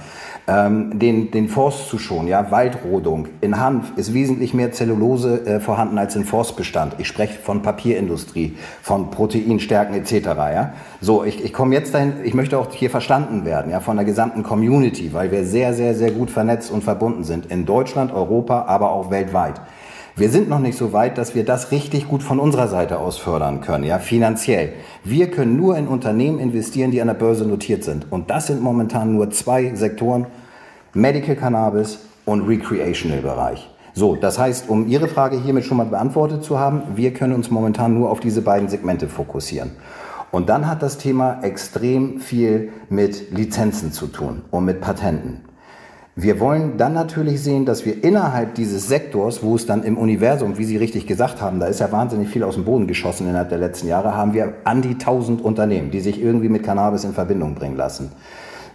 [0.48, 3.28] ähm, den, den Forst zu schonen, ja, Waldrodung.
[3.42, 6.94] In Hanf ist wesentlich mehr Zellulose äh, vorhanden als in Forstbestand.
[6.98, 10.26] Ich spreche von Papierindustrie, von Proteinstärken etc.
[10.26, 10.72] Ja.
[11.02, 14.06] So, ich, ich komme jetzt dahin, ich möchte auch hier verstanden werden, ja, von der
[14.06, 14.77] gesamten Community,
[15.12, 17.46] weil wir sehr, sehr, sehr gut vernetzt und verbunden sind.
[17.46, 19.60] In Deutschland, Europa, aber auch weltweit.
[20.16, 23.18] Wir sind noch nicht so weit, dass wir das richtig gut von unserer Seite aus
[23.18, 24.72] fördern können, ja, finanziell.
[25.04, 28.10] Wir können nur in Unternehmen investieren, die an der Börse notiert sind.
[28.10, 30.26] Und das sind momentan nur zwei Sektoren,
[30.92, 33.70] Medical Cannabis und Recreational Bereich.
[33.94, 37.50] So, das heißt, um Ihre Frage hiermit schon mal beantwortet zu haben, wir können uns
[37.50, 39.72] momentan nur auf diese beiden Segmente fokussieren.
[40.30, 45.44] Und dann hat das Thema extrem viel mit Lizenzen zu tun und mit Patenten.
[46.20, 50.58] Wir wollen dann natürlich sehen, dass wir innerhalb dieses Sektors, wo es dann im Universum,
[50.58, 53.50] wie Sie richtig gesagt haben, da ist ja wahnsinnig viel aus dem Boden geschossen innerhalb
[53.50, 57.12] der letzten Jahre, haben wir an die 1000 Unternehmen, die sich irgendwie mit Cannabis in
[57.12, 58.10] Verbindung bringen lassen.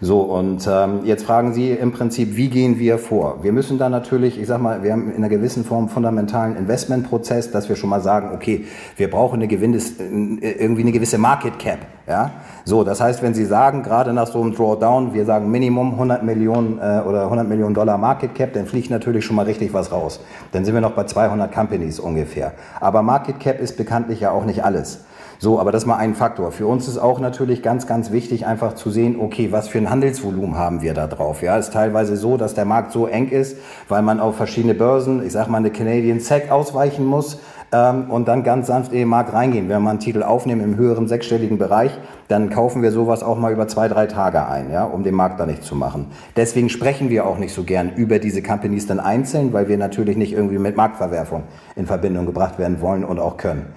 [0.03, 3.41] So, und ähm, jetzt fragen Sie im Prinzip, wie gehen wir vor?
[3.41, 7.51] Wir müssen da natürlich, ich sag mal, wir haben in einer gewissen Form fundamentalen Investmentprozess,
[7.51, 8.65] dass wir schon mal sagen, okay,
[8.97, 11.79] wir brauchen eine gewinnes, irgendwie eine gewisse Market Cap.
[12.05, 12.31] Ja?
[12.65, 16.21] So, das heißt, wenn Sie sagen, gerade nach so einem Drawdown, wir sagen Minimum 100
[16.21, 19.93] Millionen äh, oder 100 Millionen Dollar Market Cap, dann fliegt natürlich schon mal richtig was
[19.93, 20.19] raus.
[20.51, 22.51] Dann sind wir noch bei 200 Companies ungefähr.
[22.81, 25.05] Aber Market Cap ist bekanntlich ja auch nicht alles.
[25.39, 26.51] So, aber das ist mal ein Faktor.
[26.51, 29.89] Für uns ist auch natürlich ganz, ganz wichtig, einfach zu sehen, okay, was für ein
[29.89, 31.41] Handelsvolumen haben wir da drauf?
[31.41, 33.57] Ja, ist teilweise so, dass der Markt so eng ist,
[33.89, 37.39] weil man auf verschiedene Börsen, ich sag mal eine Canadian SEC ausweichen muss
[37.73, 39.67] ähm, und dann ganz sanft in den Markt reingehen.
[39.67, 41.91] Wenn wir einen Titel aufnehmen im höheren sechsstelligen Bereich,
[42.27, 45.39] dann kaufen wir sowas auch mal über zwei, drei Tage ein, ja, um den Markt
[45.39, 46.07] da nicht zu machen.
[46.37, 50.15] Deswegen sprechen wir auch nicht so gern über diese Companies dann einzeln, weil wir natürlich
[50.15, 51.43] nicht irgendwie mit Marktverwerfung
[51.75, 53.73] in Verbindung gebracht werden wollen und auch können.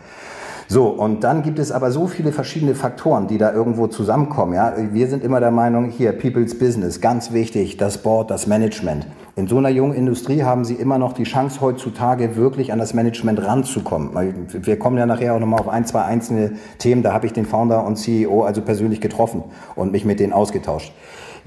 [0.68, 4.54] So, und dann gibt es aber so viele verschiedene Faktoren, die da irgendwo zusammenkommen.
[4.54, 4.74] Ja?
[4.92, 9.06] Wir sind immer der Meinung, hier, People's Business, ganz wichtig, das Board, das Management.
[9.36, 12.94] In so einer jungen Industrie haben Sie immer noch die Chance, heutzutage wirklich an das
[12.94, 14.10] Management ranzukommen.
[14.50, 17.02] Wir kommen ja nachher auch nochmal auf ein, zwei einzelne Themen.
[17.02, 19.44] Da habe ich den Founder und CEO also persönlich getroffen
[19.76, 20.92] und mich mit denen ausgetauscht.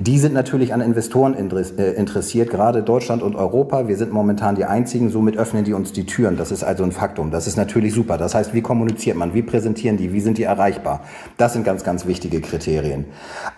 [0.01, 3.89] Die sind natürlich an Investoren äh, interessiert, gerade Deutschland und Europa.
[3.89, 6.37] Wir sind momentan die einzigen, somit öffnen die uns die Türen.
[6.37, 7.31] Das ist also ein Faktum.
[7.31, 8.17] Das ist natürlich super.
[8.17, 9.33] Das heißt, wie kommuniziert man?
[9.33, 10.13] Wie präsentieren die?
[10.13, 11.01] Wie sind die erreichbar?
[11.35, 13.07] Das sind ganz, ganz wichtige Kriterien.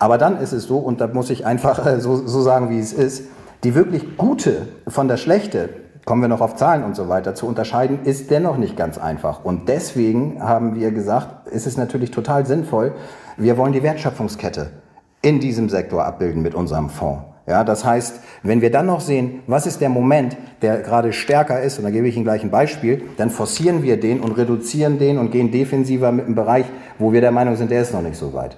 [0.00, 2.80] Aber dann ist es so, und da muss ich einfach äh, so, so sagen, wie
[2.80, 3.22] es ist,
[3.62, 5.68] die wirklich gute von der schlechte,
[6.04, 9.44] kommen wir noch auf Zahlen und so weiter, zu unterscheiden, ist dennoch nicht ganz einfach.
[9.44, 12.94] Und deswegen haben wir gesagt, ist es natürlich total sinnvoll,
[13.36, 14.81] wir wollen die Wertschöpfungskette
[15.22, 17.22] in diesem Sektor abbilden mit unserem Fonds.
[17.46, 21.60] Ja, das heißt, wenn wir dann noch sehen, was ist der Moment, der gerade stärker
[21.60, 24.98] ist, und da gebe ich Ihnen gleich ein Beispiel, dann forcieren wir den und reduzieren
[24.98, 26.66] den und gehen defensiver mit einem Bereich,
[26.98, 28.56] wo wir der Meinung sind, der ist noch nicht so weit.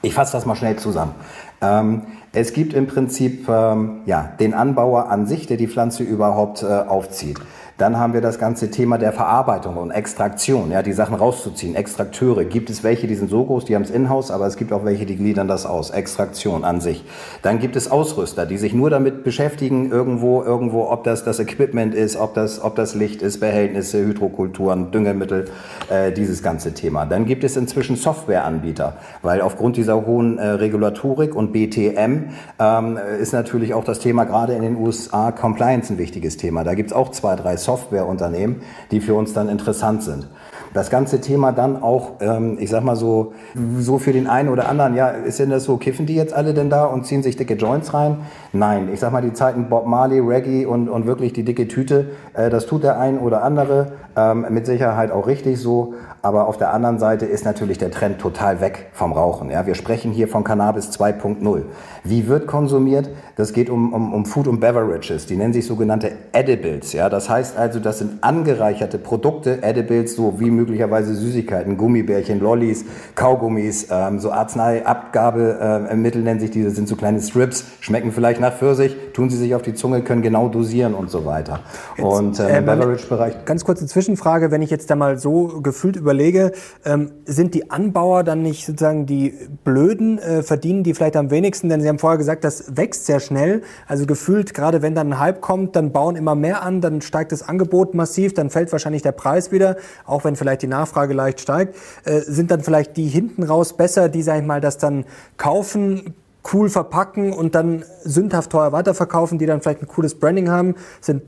[0.00, 1.14] Ich fasse das mal schnell zusammen.
[1.60, 6.62] Ähm, es gibt im Prinzip ähm, ja, den Anbauer an sich, der die Pflanze überhaupt
[6.62, 7.38] äh, aufzieht.
[7.80, 11.74] Dann haben wir das ganze Thema der Verarbeitung und Extraktion, ja, die Sachen rauszuziehen.
[11.74, 12.44] Extrakteure.
[12.44, 14.84] Gibt es welche, die sind so groß, die haben es in-house, aber es gibt auch
[14.84, 15.88] welche, die gliedern das aus.
[15.88, 17.02] Extraktion an sich.
[17.40, 21.94] Dann gibt es Ausrüster, die sich nur damit beschäftigen, irgendwo, irgendwo, ob das das Equipment
[21.94, 25.46] ist, ob das, ob das Licht ist, Behältnisse, Hydrokulturen, Düngemittel,
[25.88, 27.06] äh, dieses ganze Thema.
[27.06, 32.24] Dann gibt es inzwischen Softwareanbieter, weil aufgrund dieser hohen äh, Regulatorik und BTM
[32.58, 36.62] ähm, ist natürlich auch das Thema gerade in den USA Compliance ein wichtiges Thema.
[36.62, 40.26] Da gibt es auch zwei, drei Software Softwareunternehmen, die für uns dann interessant sind.
[40.72, 43.32] Das ganze Thema dann auch, ähm, ich sag mal so,
[43.78, 46.54] so für den einen oder anderen, ja, ist denn das so, kiffen die jetzt alle
[46.54, 48.18] denn da und ziehen sich dicke Joints rein?
[48.52, 52.10] Nein, ich sag mal, die Zeiten Bob Marley, Reggae und, und wirklich die dicke Tüte,
[52.34, 55.94] äh, das tut der ein oder andere, ähm, mit Sicherheit auch richtig so.
[56.22, 59.50] Aber auf der anderen Seite ist natürlich der Trend total weg vom Rauchen.
[59.50, 61.62] Ja, wir sprechen hier von Cannabis 2.0.
[62.04, 63.08] Wie wird konsumiert?
[63.36, 65.24] Das geht um, um, um Food und Beverages.
[65.26, 66.92] Die nennen sich sogenannte Edibles.
[66.92, 72.84] Ja, das heißt, also, das sind angereicherte Produkte, Edibles, so wie möglicherweise Süßigkeiten, Gummibärchen, Lollis,
[73.14, 78.52] Kaugummis, ähm, so Arzneiabgabemittel äh, nennen sich diese, sind so kleine Strips, schmecken vielleicht nach
[78.52, 81.60] Pfirsich, tun sie sich auf die Zunge, können genau dosieren und so weiter.
[81.96, 83.44] Jetzt, und äh, im Beverage-Bereich.
[83.46, 86.52] Ganz kurze Zwischenfrage, wenn ich jetzt da mal so gefühlt überlege,
[86.84, 91.68] ähm, sind die Anbauer dann nicht sozusagen die Blöden, äh, verdienen die vielleicht am wenigsten?
[91.68, 93.62] Denn Sie haben vorher gesagt, das wächst sehr schnell.
[93.86, 97.32] Also gefühlt, gerade wenn dann ein Hype kommt, dann bauen immer mehr an, dann steigt
[97.32, 101.40] das Angebot massiv, dann fällt wahrscheinlich der Preis wieder, auch wenn vielleicht die Nachfrage leicht
[101.40, 101.76] steigt.
[102.04, 105.04] Äh, sind dann vielleicht die hinten raus besser, die, sag ich mal, das dann
[105.36, 106.14] kaufen,
[106.52, 110.74] cool verpacken und dann sündhaft teuer weiterverkaufen, die dann vielleicht ein cooles Branding haben?
[111.00, 111.22] Sind,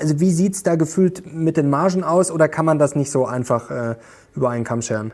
[0.00, 3.26] also wie sieht's da gefühlt mit den Margen aus oder kann man das nicht so
[3.26, 3.94] einfach äh,
[4.34, 5.12] über einen Kamm scheren?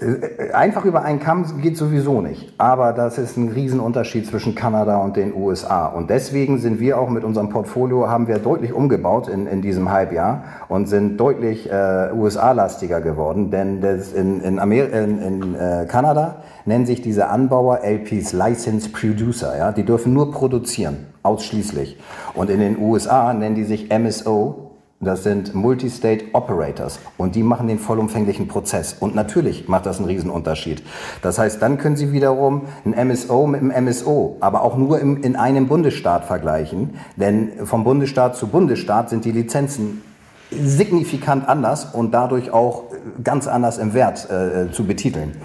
[0.00, 2.54] Äh, einfach über einen Kamm geht sowieso nicht.
[2.58, 5.86] Aber das ist ein Riesenunterschied zwischen Kanada und den USA.
[5.86, 9.90] Und deswegen sind wir auch mit unserem Portfolio, haben wir deutlich umgebaut in, in diesem
[9.90, 13.50] Halbjahr und sind deutlich äh, USA-lastiger geworden.
[13.50, 18.92] Denn das in, in, Amer in, in äh, Kanada nennen sich diese Anbauer LPs Licensed
[18.92, 19.58] Producer.
[19.58, 19.72] Ja?
[19.72, 21.98] Die dürfen nur produzieren, ausschließlich.
[22.34, 24.67] Und in den USA nennen die sich MSO,
[25.00, 28.96] das sind Multi-State Operators und die machen den vollumfänglichen Prozess.
[28.98, 30.82] Und natürlich macht das einen Riesenunterschied.
[31.22, 35.22] Das heißt, dann können Sie wiederum ein MSO mit einem MSO, aber auch nur im,
[35.22, 36.94] in einem Bundesstaat vergleichen.
[37.14, 40.02] Denn vom Bundesstaat zu Bundesstaat sind die Lizenzen
[40.50, 42.84] signifikant anders und dadurch auch
[43.22, 45.36] ganz anders im Wert äh, zu betiteln.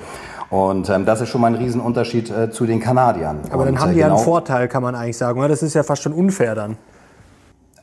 [0.50, 3.42] Und ähm, das ist schon mal ein Riesenunterschied äh, zu den Kanadiern.
[3.52, 5.38] Aber dann haben die genau einen Vorteil, kann man eigentlich sagen.
[5.38, 5.50] Oder?
[5.50, 6.78] Das ist ja fast schon unfair dann.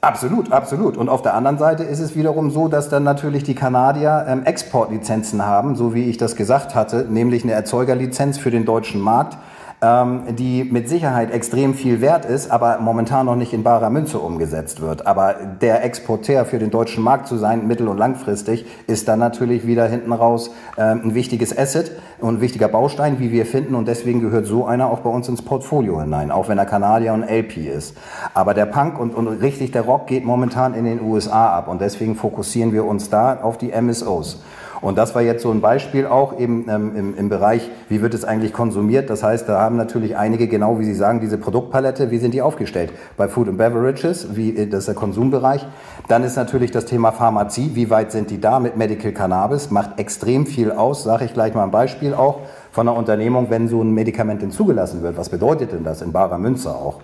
[0.02, 0.96] Absolut, absolut.
[0.96, 4.44] Und auf der anderen Seite ist es wiederum so, dass dann natürlich die Kanadier ähm,
[4.44, 9.36] Exportlizenzen haben, so wie ich das gesagt hatte, nämlich eine Erzeugerlizenz für den deutschen Markt
[9.82, 14.18] ähm, die mit Sicherheit extrem viel wert ist, aber momentan noch nicht in barer Münze
[14.18, 15.06] umgesetzt wird.
[15.06, 19.66] Aber der Exporteur für den deutschen Markt zu sein, mittel- und langfristig, ist dann natürlich
[19.66, 23.74] wieder hinten raus ähm, ein wichtiges Asset und ein wichtiger Baustein, wie wir finden.
[23.74, 27.14] Und deswegen gehört so einer auch bei uns ins Portfolio hinein, auch wenn er Kanadier
[27.14, 27.96] und LP ist.
[28.34, 31.68] Aber der Punk und, und richtig der Rock geht momentan in den USA ab.
[31.68, 34.40] Und deswegen fokussieren wir uns da auf die MSOs.
[34.80, 38.14] Und das war jetzt so ein Beispiel auch eben ähm, im, im Bereich, wie wird
[38.14, 39.10] es eigentlich konsumiert.
[39.10, 42.40] Das heißt, da haben natürlich einige, genau wie Sie sagen, diese Produktpalette, wie sind die
[42.40, 42.92] aufgestellt?
[43.16, 45.66] Bei Food and Beverages, wie, äh, das ist der Konsumbereich.
[46.08, 49.70] Dann ist natürlich das Thema Pharmazie, wie weit sind die da mit Medical Cannabis?
[49.70, 52.40] Macht extrem viel aus, sage ich gleich mal ein Beispiel auch
[52.72, 55.18] von einer Unternehmung, wenn so ein Medikament denn zugelassen wird.
[55.18, 57.00] Was bedeutet denn das in barer Münze auch?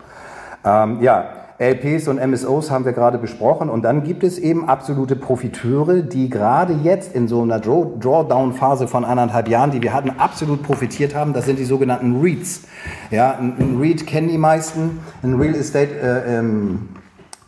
[0.65, 1.25] Ähm, ja,
[1.59, 3.71] LPs und MSOs haben wir gerade besprochen.
[3.71, 9.05] Und dann gibt es eben absolute Profiteure, die gerade jetzt in so einer Drawdown-Phase von
[9.05, 11.33] anderthalb Jahren, die wir hatten, absolut profitiert haben.
[11.33, 12.63] Das sind die sogenannten REITs.
[13.11, 16.89] Ja, ein, REIT kennen die meisten, ein Real Estate äh, ähm,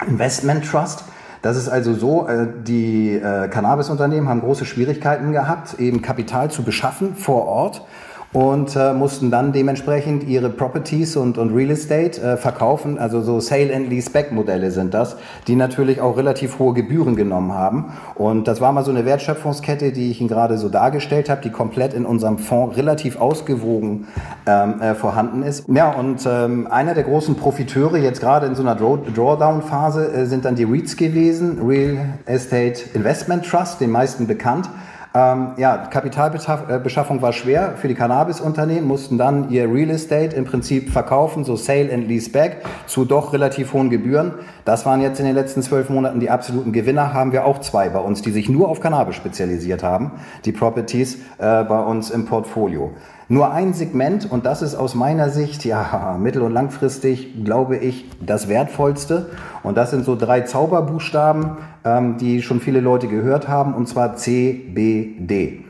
[0.06, 1.04] Investment Trust.
[1.42, 6.62] Das ist also so, äh, die äh, Cannabisunternehmen haben große Schwierigkeiten gehabt, eben Kapital zu
[6.62, 7.82] beschaffen vor Ort
[8.32, 12.98] und äh, mussten dann dementsprechend ihre Properties und, und Real Estate äh, verkaufen.
[12.98, 17.16] Also so Sale and Lease Back Modelle sind das, die natürlich auch relativ hohe Gebühren
[17.16, 17.92] genommen haben.
[18.16, 21.50] Und das war mal so eine Wertschöpfungskette, die ich Ihnen gerade so dargestellt habe, die
[21.50, 24.08] komplett in unserem Fonds relativ ausgewogen
[24.46, 25.66] ähm, äh, vorhanden ist.
[25.68, 30.26] Ja, und ähm, einer der großen Profiteure jetzt gerade in so einer Draw Drawdown-Phase äh,
[30.26, 34.68] sind dann die REITs gewesen, Real Estate Investment Trust, den meisten bekannt.
[35.14, 40.90] Ähm, ja, Kapitalbeschaffung war schwer für die Cannabisunternehmen, mussten dann ihr Real Estate im Prinzip
[40.90, 44.34] verkaufen, so Sale and Lease Back, zu doch relativ hohen Gebühren.
[44.66, 47.14] Das waren jetzt in den letzten zwölf Monaten die absoluten Gewinner.
[47.14, 50.12] Haben wir auch zwei bei uns, die sich nur auf Cannabis spezialisiert haben,
[50.44, 52.92] die Properties äh, bei uns im Portfolio.
[53.30, 58.06] Nur ein Segment, und das ist aus meiner Sicht, ja, mittel- und langfristig, glaube ich,
[58.24, 59.26] das Wertvollste.
[59.62, 64.16] Und das sind so drei Zauberbuchstaben, ähm, die schon viele Leute gehört haben, und zwar
[64.16, 65.64] CBD.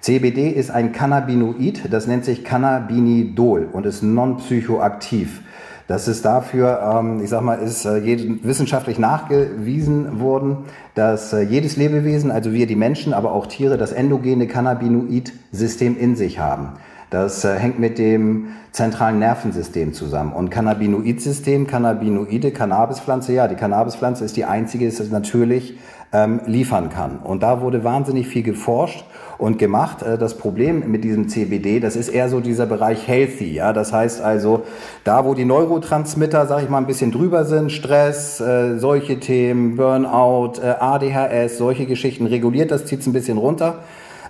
[0.00, 5.40] CBD ist ein Cannabinoid, das nennt sich Cannabinidol und ist non-psychoaktiv.
[5.86, 8.02] Das ist dafür, ähm, ich sag mal, ist äh,
[8.42, 10.64] wissenschaftlich nachgewiesen worden,
[10.96, 16.16] dass äh, jedes Lebewesen, also wir die Menschen, aber auch Tiere, das endogene Cannabinoid-System in
[16.16, 16.70] sich haben.
[17.14, 20.32] Das äh, hängt mit dem zentralen Nervensystem zusammen.
[20.32, 25.78] Und Cannabinoid-System, Cannabinoide, Cannabispflanze, ja, die Cannabispflanze ist die einzige, die es natürlich
[26.12, 27.18] ähm, liefern kann.
[27.18, 29.04] Und da wurde wahnsinnig viel geforscht
[29.38, 30.02] und gemacht.
[30.02, 33.54] Äh, das Problem mit diesem CBD, das ist eher so dieser Bereich healthy.
[33.54, 34.64] Ja, das heißt also,
[35.04, 39.76] da wo die Neurotransmitter, sage ich mal, ein bisschen drüber sind, Stress, äh, solche Themen,
[39.76, 43.84] Burnout, äh, ADHS, solche Geschichten reguliert, das zieht es ein bisschen runter.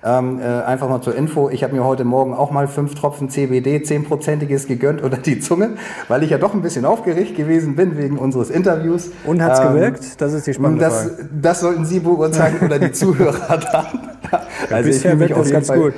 [0.04, 3.30] Ähm, äh, einfach mal zur Info, ich habe mir heute Morgen auch mal fünf Tropfen
[3.30, 5.76] CBD, zehnprozentiges gegönnt unter die Zunge,
[6.08, 9.10] weil ich ja doch ein bisschen aufgeregt gewesen bin wegen unseres Interviews.
[9.24, 10.20] Und hat's ähm, gewirkt?
[10.20, 11.28] Das ist die spannende das, Frage.
[11.40, 13.86] Das sollten Sie beurteilen oder die Zuhörer dann.
[14.70, 15.94] also ich fühle mich auf jeden Fall gut.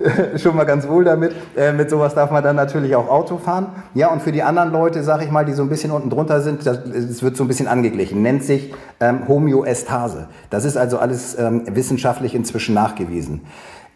[0.36, 1.32] schon mal ganz wohl damit.
[1.56, 3.66] Äh, mit sowas darf man dann natürlich auch Auto fahren.
[3.94, 6.40] Ja, und für die anderen Leute, sag ich mal, die so ein bisschen unten drunter
[6.40, 10.28] sind, das, das wird so ein bisschen angeglichen, nennt sich ähm, Homöostase.
[10.48, 13.42] Das ist also alles ähm, wissenschaftlich inzwischen nachgewiesen.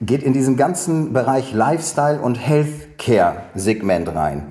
[0.01, 4.43] Geht in diesen ganzen Bereich Lifestyle und Healthcare-Segment rein.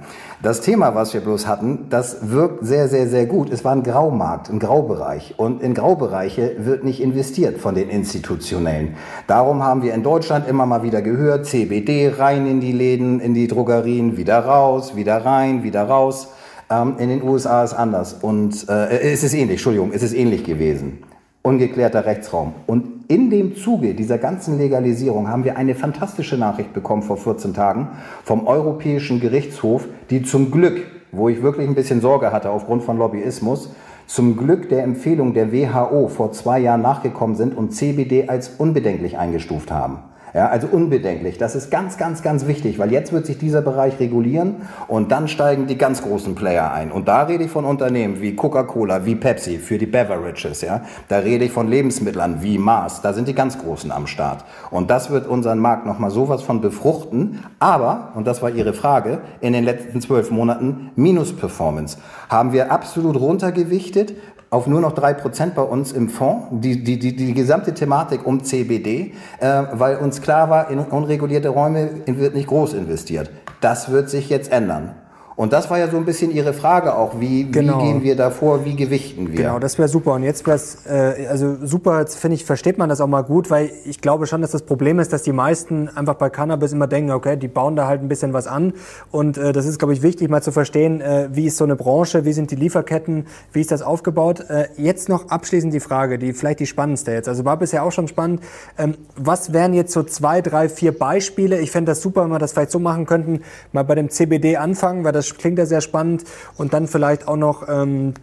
[0.43, 3.49] Das Thema, was wir bloß hatten, das wirkt sehr, sehr, sehr gut.
[3.49, 5.35] Es war ein Graumarkt, ein Graubereich.
[5.37, 8.95] Und in Graubereiche wird nicht investiert von den Institutionellen.
[9.25, 13.33] Darum haben wir in Deutschland immer mal wieder gehört, CBD rein in die Läden, in
[13.33, 16.33] die Drogerien, wieder raus, wieder rein, wieder raus.
[16.69, 18.11] Ähm, in den USA ist anders.
[18.11, 21.05] Und äh, es ist ähnlich, Entschuldigung, es ist ähnlich gewesen.
[21.41, 22.53] Ungeklärter Rechtsraum.
[22.67, 27.53] Und in dem Zuge dieser ganzen Legalisierung haben wir eine fantastische Nachricht bekommen vor 14
[27.53, 27.89] Tagen
[28.23, 30.81] vom Europäischen Gerichtshof, die zum Glück,
[31.11, 33.71] wo ich wirklich ein bisschen Sorge hatte aufgrund von Lobbyismus,
[34.07, 39.17] zum Glück der Empfehlung der WHO vor zwei Jahren nachgekommen sind und CBD als unbedenklich
[39.17, 39.99] eingestuft haben.
[40.33, 41.37] Ja, also unbedenklich.
[41.37, 44.55] Das ist ganz, ganz, ganz wichtig, weil jetzt wird sich dieser Bereich regulieren
[44.87, 46.91] und dann steigen die ganz großen Player ein.
[46.91, 50.61] Und da rede ich von Unternehmen wie Coca-Cola, wie Pepsi für die Beverages.
[50.61, 53.01] Ja, da rede ich von Lebensmittlern wie Mars.
[53.01, 54.43] Da sind die ganz großen am Start.
[54.71, 57.43] Und das wird unseren Markt nochmal sowas von befruchten.
[57.59, 63.19] Aber, und das war Ihre Frage, in den letzten zwölf Monaten Minus-Performance haben wir absolut
[63.19, 64.15] runtergewichtet,
[64.53, 68.23] auf nur noch drei Prozent bei uns im Fonds, die, die, die, die gesamte Thematik
[68.27, 73.31] um CBD, äh, weil uns klar war, in unregulierte Räume wird nicht groß investiert.
[73.61, 74.93] Das wird sich jetzt ändern.
[75.35, 77.19] Und das war ja so ein bisschen Ihre Frage auch.
[77.19, 77.79] Wie, genau.
[77.79, 78.65] wie gehen wir da vor?
[78.65, 79.37] Wie gewichten wir?
[79.37, 80.13] Genau, das wäre super.
[80.13, 83.49] Und jetzt wäre es, äh, also super, finde ich, versteht man das auch mal gut,
[83.49, 86.87] weil ich glaube schon, dass das Problem ist, dass die meisten einfach bei Cannabis immer
[86.87, 88.73] denken, okay, die bauen da halt ein bisschen was an.
[89.11, 91.75] Und äh, das ist, glaube ich, wichtig, mal zu verstehen, äh, wie ist so eine
[91.75, 94.41] Branche, wie sind die Lieferketten, wie ist das aufgebaut.
[94.49, 97.27] Äh, jetzt noch abschließend die Frage, die vielleicht die spannendste jetzt.
[97.27, 98.41] Also war bisher auch schon spannend.
[98.77, 101.59] Ähm, was wären jetzt so zwei, drei, vier Beispiele?
[101.59, 104.57] Ich fände das super, wenn wir das vielleicht so machen könnten, mal bei dem CBD
[104.57, 106.23] anfangen, weil das das klingt ja sehr spannend.
[106.57, 108.13] Und dann vielleicht auch noch ähm,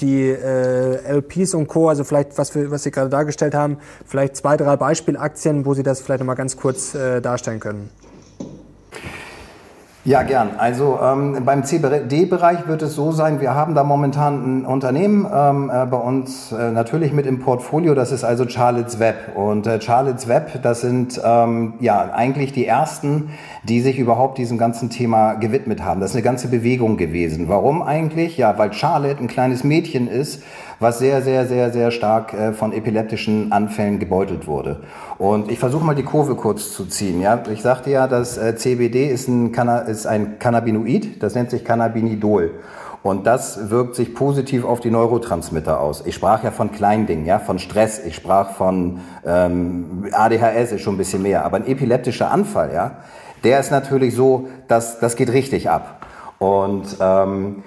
[0.00, 4.36] die äh, LPs und Co., also vielleicht, was, wir, was Sie gerade dargestellt haben, vielleicht
[4.36, 7.90] zwei, drei Beispielaktien, wo Sie das vielleicht nochmal ganz kurz äh, darstellen können.
[10.02, 10.52] Ja, gern.
[10.56, 15.70] Also ähm, beim CBD-Bereich wird es so sein, wir haben da momentan ein Unternehmen ähm,
[15.70, 19.32] äh, bei uns äh, natürlich mit im Portfolio, das ist also Charlotte's Web.
[19.34, 23.28] Und äh, Charlotte's Web, das sind ähm, ja eigentlich die ersten,
[23.64, 26.00] die sich überhaupt diesem ganzen Thema gewidmet haben.
[26.00, 27.50] Das ist eine ganze Bewegung gewesen.
[27.50, 28.38] Warum eigentlich?
[28.38, 30.42] Ja, weil Charlotte ein kleines Mädchen ist,
[30.80, 34.80] was sehr, sehr, sehr, sehr stark äh, von epileptischen Anfällen gebeutelt wurde.
[35.18, 37.20] Und ich versuche mal die Kurve kurz zu ziehen.
[37.20, 37.40] Ja?
[37.52, 39.54] Ich sagte ja, dass äh, CBD ist ein,
[39.86, 42.54] ist ein Cannabinoid, das nennt sich Cannabinidol.
[43.02, 46.02] Und das wirkt sich positiv auf die Neurotransmitter aus.
[46.04, 47.98] Ich sprach ja von Kleindingen, ja, von Stress.
[48.04, 51.44] Ich sprach von ähm, ADHS, ist schon ein bisschen mehr.
[51.46, 52.98] Aber ein epileptischer Anfall, ja,
[53.42, 56.06] der ist natürlich so, dass das geht richtig ab.
[56.38, 57.62] Und ähm,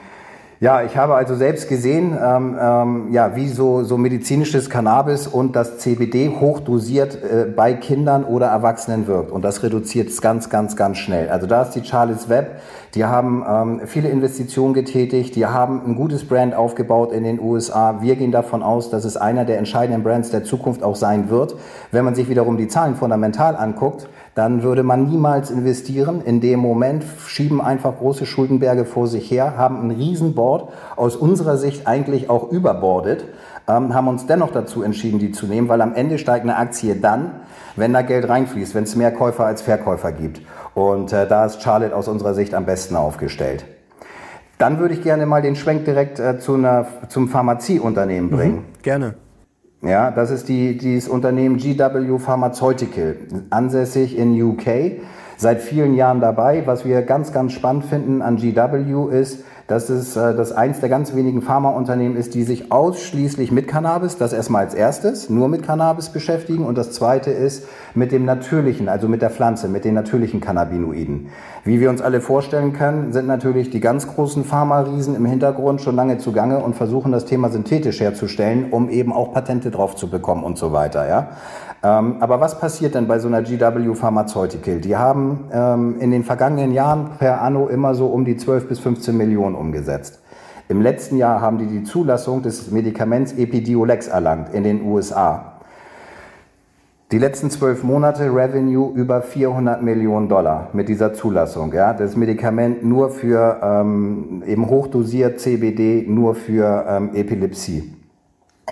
[0.59, 5.55] ja, ich habe also selbst gesehen, ähm, ähm, ja, wie so, so medizinisches Cannabis und
[5.55, 9.31] das CBD hochdosiert äh, bei Kindern oder Erwachsenen wirkt.
[9.31, 11.29] Und das reduziert es ganz, ganz, ganz schnell.
[11.29, 12.61] Also da ist die Charles Webb,
[12.95, 18.01] die haben ähm, viele Investitionen getätigt, die haben ein gutes Brand aufgebaut in den USA.
[18.01, 21.55] Wir gehen davon aus, dass es einer der entscheidenden Brands der Zukunft auch sein wird.
[21.91, 26.21] Wenn man sich wiederum die Zahlen fundamental anguckt, dann würde man niemals investieren.
[26.23, 31.57] In dem Moment schieben einfach große Schuldenberge vor sich her, haben ein Riesenboard, aus unserer
[31.57, 33.25] Sicht eigentlich auch überbordet,
[33.67, 36.95] ähm, haben uns dennoch dazu entschieden, die zu nehmen, weil am Ende steigt eine Aktie
[36.95, 37.31] dann,
[37.75, 40.41] wenn da Geld reinfließt, wenn es mehr Käufer als Verkäufer gibt.
[40.73, 43.65] Und äh, da ist Charlotte aus unserer Sicht am besten aufgestellt.
[44.57, 48.55] Dann würde ich gerne mal den Schwenk direkt äh, zu einer, zum Pharmazieunternehmen bringen.
[48.55, 49.15] Mhm, gerne.
[49.85, 53.17] Ja, das ist die, dieses Unternehmen GW Pharmaceutical,
[53.49, 55.01] ansässig in UK,
[55.35, 56.65] seit vielen Jahren dabei.
[56.65, 59.43] Was wir ganz, ganz spannend finden an GW ist,
[59.73, 64.17] dass es äh, das eins der ganz wenigen Pharmaunternehmen ist, die sich ausschließlich mit Cannabis,
[64.17, 67.65] das erstmal als erstes, nur mit Cannabis beschäftigen und das zweite ist
[67.95, 71.29] mit dem natürlichen, also mit der Pflanze, mit den natürlichen Cannabinoiden.
[71.63, 75.95] Wie wir uns alle vorstellen können, sind natürlich die ganz großen Pharma-Riesen im Hintergrund schon
[75.95, 80.43] lange zugange und versuchen das Thema synthetisch herzustellen, um eben auch Patente drauf zu bekommen
[80.43, 81.29] und so weiter, ja.
[81.85, 84.79] Ähm, aber was passiert denn bei so einer GW Pharmaceutical?
[84.79, 88.79] Die haben ähm, in den vergangenen Jahren per Anno immer so um die 12 bis
[88.79, 90.21] 15 Millionen umgesetzt.
[90.69, 95.53] Im letzten Jahr haben die die Zulassung des Medikaments Epidiolex erlangt in den USA.
[97.11, 101.71] Die letzten zwölf Monate Revenue über 400 Millionen Dollar mit dieser Zulassung.
[101.71, 107.93] Ja, das Medikament nur für ähm, eben hochdosiert CBD, nur für ähm, Epilepsie.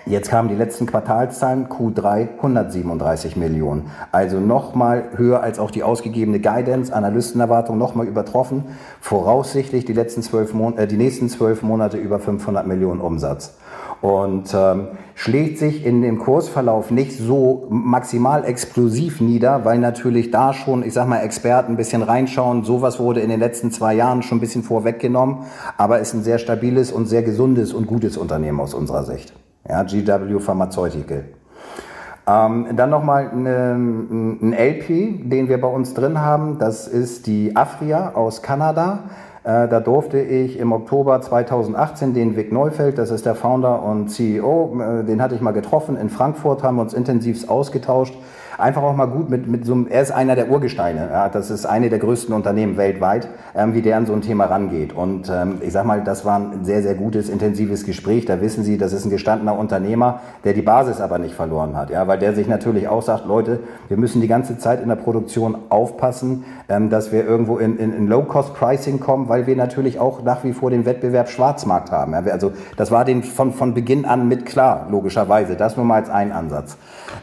[0.08, 3.92] Jetzt kamen die letzten Quartalszahlen, Q3 137 Millionen.
[4.12, 8.64] Also nochmal höher als auch die ausgegebene Guidance, Analystenerwartung nochmal übertroffen.
[9.00, 13.58] Voraussichtlich die, letzten zwölf Mon äh, die nächsten zwölf Monate über 500 Millionen Umsatz
[14.02, 20.54] und ähm, schlägt sich in dem Kursverlauf nicht so maximal explosiv nieder, weil natürlich da
[20.54, 22.64] schon, ich sag mal, Experten ein bisschen reinschauen.
[22.64, 25.44] Sowas wurde in den letzten zwei Jahren schon ein bisschen vorweggenommen,
[25.78, 29.34] aber ist ein sehr stabiles und sehr gesundes und gutes Unternehmen aus unserer Sicht.
[29.68, 31.26] Ja, GW Pharmaceutical.
[32.28, 36.60] Ähm, dann nochmal ein LP, den wir bei uns drin haben.
[36.60, 39.04] Das ist die Afria aus Kanada.
[39.44, 44.10] Äh, da durfte ich im Oktober 2018 den Vic Neufeld, das ist der Founder und
[44.10, 48.16] CEO, äh, den hatte ich mal getroffen in Frankfurt, haben wir uns intensiv ausgetauscht
[48.62, 51.50] einfach auch mal gut mit, mit so einem, er ist einer der Urgesteine, ja, das
[51.50, 54.94] ist eine der größten Unternehmen weltweit, ähm, wie der an so ein Thema rangeht.
[54.94, 58.26] Und ähm, ich sag mal, das war ein sehr, sehr gutes, intensives Gespräch.
[58.26, 61.90] Da wissen Sie, das ist ein gestandener Unternehmer, der die Basis aber nicht verloren hat,
[61.90, 64.96] ja, weil der sich natürlich auch sagt, Leute, wir müssen die ganze Zeit in der
[64.96, 70.24] Produktion aufpassen, ähm, dass wir irgendwo in, in, in Low-Cost-Pricing kommen, weil wir natürlich auch
[70.24, 72.14] nach wie vor den Wettbewerb Schwarzmarkt haben.
[72.14, 72.20] Ja.
[72.32, 75.56] Also das war den von, von Beginn an mit klar, logischerweise.
[75.56, 76.78] Das nur mal als ein Ansatz.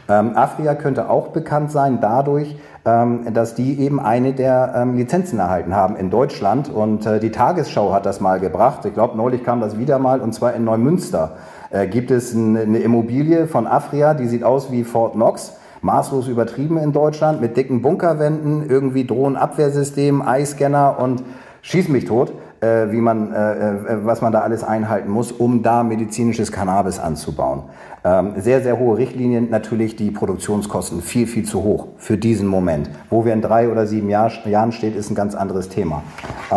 [0.07, 5.39] Ähm, Afria könnte auch bekannt sein dadurch, ähm, dass die eben eine der ähm, Lizenzen
[5.39, 6.69] erhalten haben in Deutschland.
[6.69, 8.85] Und äh, die Tagesschau hat das mal gebracht.
[8.85, 11.37] Ich glaube, neulich kam das wieder mal, und zwar in Neumünster.
[11.69, 16.27] Äh, gibt es eine, eine Immobilie von Afria, die sieht aus wie Fort Knox maßlos
[16.27, 21.23] übertrieben in Deutschland, mit dicken Bunkerwänden, irgendwie Drohnenabwehrsystem, Eiscanner und
[21.61, 25.63] schieß mich tot, äh, wie man, äh, äh, was man da alles einhalten muss, um
[25.63, 27.63] da medizinisches Cannabis anzubauen.
[28.03, 32.89] Ähm, sehr, sehr hohe Richtlinien, natürlich die Produktionskosten viel, viel zu hoch für diesen Moment.
[33.09, 36.03] Wo wir in drei oder sieben Jahr, Jahren stehen, ist ein ganz anderes Thema.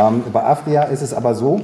[0.01, 1.61] Ähm, bei Afria ist es aber so,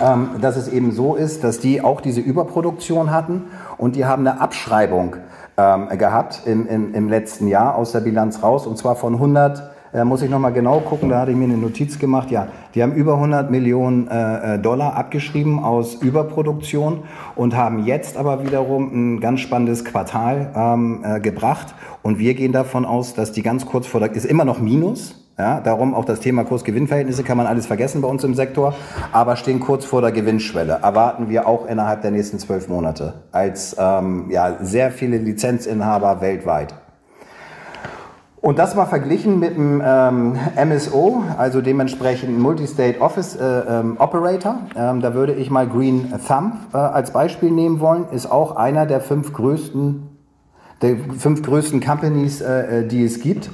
[0.00, 3.44] ähm, dass es eben so ist, dass die auch diese Überproduktion hatten
[3.76, 5.16] und die haben eine Abschreibung
[5.56, 9.70] ähm, gehabt im, im, im letzten Jahr aus der Bilanz raus und zwar von 100
[9.92, 12.30] äh, muss ich nochmal genau gucken, da hatte ich mir eine Notiz gemacht.
[12.30, 17.02] Ja, die haben über 100 Millionen äh, äh, Dollar abgeschrieben aus Überproduktion
[17.36, 21.74] und haben jetzt aber wiederum ein ganz spannendes Quartal ähm, äh, gebracht.
[22.02, 25.22] Und wir gehen davon aus, dass die ganz kurz vor der, ist immer noch Minus,
[25.38, 28.74] ja, darum auch das Thema Kurs-Gewinn-Verhältnisse kann man alles vergessen bei uns im Sektor,
[29.12, 30.80] aber stehen kurz vor der Gewinnschwelle.
[30.82, 36.74] Erwarten wir auch innerhalb der nächsten zwölf Monate als ähm, ja, sehr viele Lizenzinhaber weltweit.
[38.42, 44.58] Und das mal verglichen mit dem ähm, MSO, also dementsprechend Multi-State Office äh, ähm, Operator.
[44.76, 48.06] Ähm, da würde ich mal Green Thumb äh, als Beispiel nehmen wollen.
[48.10, 50.08] Ist auch einer der fünf größten,
[50.82, 53.48] der fünf größten Companies, äh, äh die es gibt.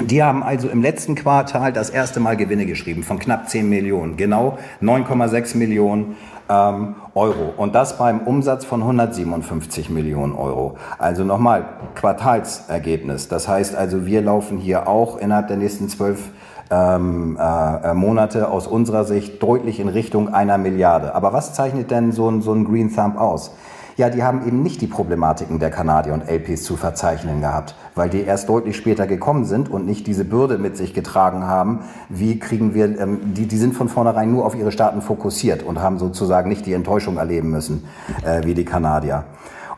[0.00, 4.16] Die haben also im letzten Quartal das erste Mal Gewinne geschrieben von knapp 10 Millionen.
[4.16, 6.16] Genau 9,6 Millionen
[6.52, 7.52] ähm, Euro.
[7.56, 10.76] Und das beim Umsatz von 157 Millionen Euro.
[10.98, 13.28] Also nochmal Quartalsergebnis.
[13.28, 16.30] Das heißt also, wir laufen hier auch innerhalb der nächsten zwölf
[16.70, 21.14] ähm, äh, äh, Monate aus unserer Sicht deutlich in Richtung einer Milliarde.
[21.14, 23.54] Aber was zeichnet denn so ein, so ein Green Thumb aus?
[23.96, 28.08] Ja, die haben eben nicht die Problematiken der Kanadier und LPs zu verzeichnen gehabt, weil
[28.08, 31.80] die erst deutlich später gekommen sind und nicht diese Bürde mit sich getragen haben.
[32.08, 35.80] Wie kriegen wir, ähm, die, die sind von vornherein nur auf ihre Staaten fokussiert und
[35.80, 37.84] haben sozusagen nicht die Enttäuschung erleben müssen,
[38.24, 39.24] äh, wie die Kanadier.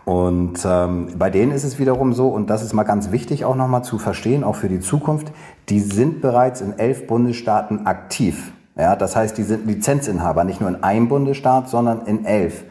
[0.04, 3.56] Und ähm, bei denen ist es wiederum so, und das ist mal ganz wichtig auch
[3.56, 5.32] nochmal zu verstehen, auch für die Zukunft,
[5.70, 8.52] die sind bereits in elf Bundesstaaten aktiv.
[8.76, 12.64] Ja, das heißt, die sind Lizenzinhaber, nicht nur in einem Bundesstaat, sondern in elf.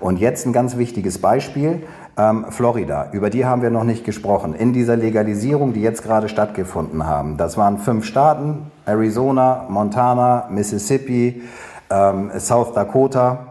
[0.00, 1.82] Und jetzt ein ganz wichtiges Beispiel,
[2.16, 4.54] ähm, Florida, über die haben wir noch nicht gesprochen.
[4.54, 11.42] In dieser Legalisierung, die jetzt gerade stattgefunden haben, das waren fünf Staaten, Arizona, Montana, Mississippi,
[11.90, 13.46] ähm, South Dakota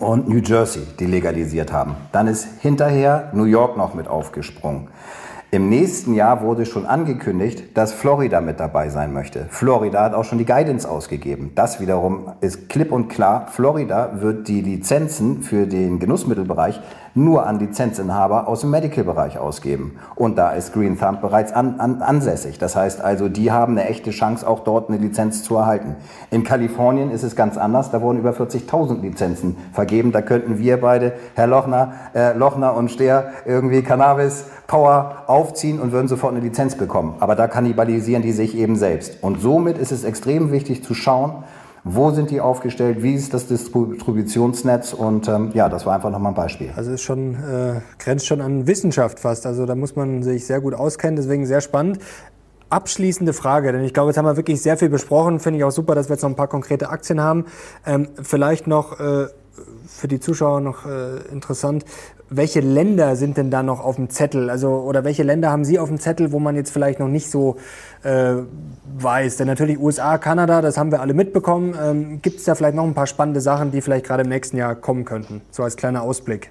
[0.00, 1.94] und New Jersey, die legalisiert haben.
[2.10, 4.88] Dann ist hinterher New York noch mit aufgesprungen.
[5.50, 9.46] Im nächsten Jahr wurde schon angekündigt, dass Florida mit dabei sein möchte.
[9.48, 11.52] Florida hat auch schon die Guidance ausgegeben.
[11.54, 13.46] Das wiederum ist klipp und klar.
[13.50, 16.82] Florida wird die Lizenzen für den Genussmittelbereich
[17.18, 19.98] nur an Lizenzinhaber aus dem Medical-Bereich ausgeben.
[20.14, 22.58] Und da ist Green Thumb bereits an, an, ansässig.
[22.58, 25.96] Das heißt also, die haben eine echte Chance, auch dort eine Lizenz zu erhalten.
[26.30, 27.90] In Kalifornien ist es ganz anders.
[27.90, 30.12] Da wurden über 40.000 Lizenzen vergeben.
[30.12, 35.92] Da könnten wir beide, Herr Lochner, äh, Lochner und Stehr, irgendwie Cannabis Power aufziehen und
[35.92, 37.16] würden sofort eine Lizenz bekommen.
[37.20, 39.22] Aber da kannibalisieren die sich eben selbst.
[39.22, 41.42] Und somit ist es extrem wichtig zu schauen,
[41.94, 46.32] wo sind die aufgestellt, wie ist das Distributionsnetz und ähm, ja, das war einfach nochmal
[46.32, 46.70] ein Beispiel.
[46.76, 50.60] Also es schon, äh, grenzt schon an Wissenschaft fast, also da muss man sich sehr
[50.60, 51.98] gut auskennen, deswegen sehr spannend.
[52.70, 55.40] Abschließende Frage, denn ich glaube, jetzt haben wir wirklich sehr viel besprochen.
[55.40, 57.46] Finde ich auch super, dass wir jetzt noch ein paar konkrete Aktien haben.
[57.86, 59.28] Ähm, vielleicht noch äh,
[59.86, 61.84] für die Zuschauer noch äh, interessant,
[62.30, 64.50] welche Länder sind denn da noch auf dem Zettel?
[64.50, 67.30] Also, oder welche Länder haben Sie auf dem Zettel, wo man jetzt vielleicht noch nicht
[67.30, 67.56] so
[68.02, 68.34] äh,
[68.98, 69.36] weiß?
[69.38, 71.74] Denn natürlich USA, Kanada, das haben wir alle mitbekommen.
[71.80, 74.56] Ähm, Gibt es da vielleicht noch ein paar spannende Sachen, die vielleicht gerade im nächsten
[74.56, 75.40] Jahr kommen könnten?
[75.50, 76.50] So als kleiner Ausblick.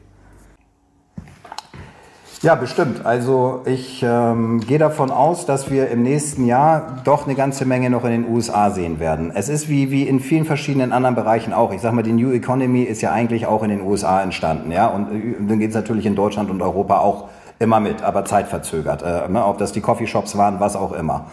[2.44, 3.04] Ja, bestimmt.
[3.04, 7.90] Also ich ähm, gehe davon aus, dass wir im nächsten Jahr doch eine ganze Menge
[7.90, 9.32] noch in den USA sehen werden.
[9.34, 11.74] Es ist wie, wie in vielen verschiedenen anderen Bereichen auch.
[11.74, 14.72] Ich sag mal, die New Economy ist ja eigentlich auch in den USA entstanden.
[14.72, 14.88] Ja?
[14.88, 19.02] Und äh, dann geht es natürlich in Deutschland und Europa auch immer mit, aber zeitverzögert.
[19.02, 19.44] Äh, ne?
[19.44, 21.26] Ob das die Coffeeshops waren, was auch immer.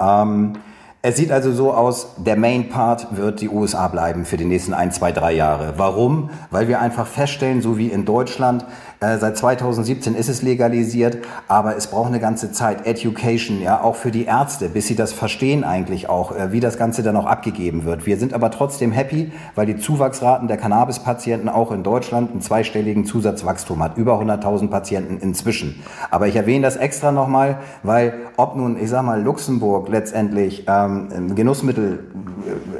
[0.00, 0.54] Ähm,
[1.02, 4.74] es sieht also so aus, der Main Part wird die USA bleiben für die nächsten
[4.74, 5.74] ein, zwei, drei Jahre.
[5.78, 6.28] Warum?
[6.50, 8.66] Weil wir einfach feststellen, so wie in Deutschland,
[9.00, 11.16] äh, seit 2017 ist es legalisiert,
[11.48, 12.86] aber es braucht eine ganze Zeit.
[12.86, 16.76] Education, ja, auch für die Ärzte, bis sie das verstehen eigentlich auch, äh, wie das
[16.76, 18.04] Ganze dann auch abgegeben wird.
[18.04, 23.06] Wir sind aber trotzdem happy, weil die Zuwachsraten der Cannabis-Patienten auch in Deutschland einen zweistelligen
[23.06, 23.96] Zusatzwachstum hat.
[23.96, 25.82] Über 100.000 Patienten inzwischen.
[26.10, 30.89] Aber ich erwähne das extra nochmal, weil ob nun, ich sag mal, Luxemburg letztendlich ähm,
[31.34, 32.04] Genussmittel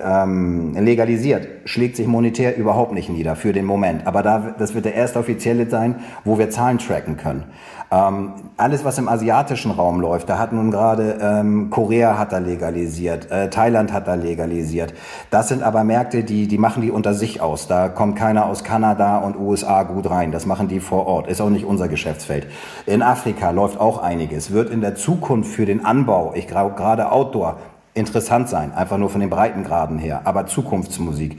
[0.05, 4.07] ähm, legalisiert, schlägt sich monetär überhaupt nicht nieder für den Moment.
[4.07, 7.45] Aber da, das wird der erste offizielle sein, wo wir Zahlen tracken können.
[7.93, 12.39] Ähm, alles, was im asiatischen Raum läuft, da hat nun gerade ähm, Korea hat da
[12.39, 14.95] legalisiert, äh, Thailand hat da legalisiert.
[15.31, 17.67] Das sind aber Märkte, die, die machen die unter sich aus.
[17.67, 20.31] Da kommt keiner aus Kanada und USA gut rein.
[20.31, 21.27] Das machen die vor Ort.
[21.27, 22.47] Ist auch nicht unser Geschäftsfeld.
[22.87, 24.53] In Afrika läuft auch einiges.
[24.53, 27.57] Wird in der Zukunft für den Anbau, ich glaube gerade Outdoor,
[27.93, 31.39] interessant sein, einfach nur von den Breitengraden her, aber Zukunftsmusik.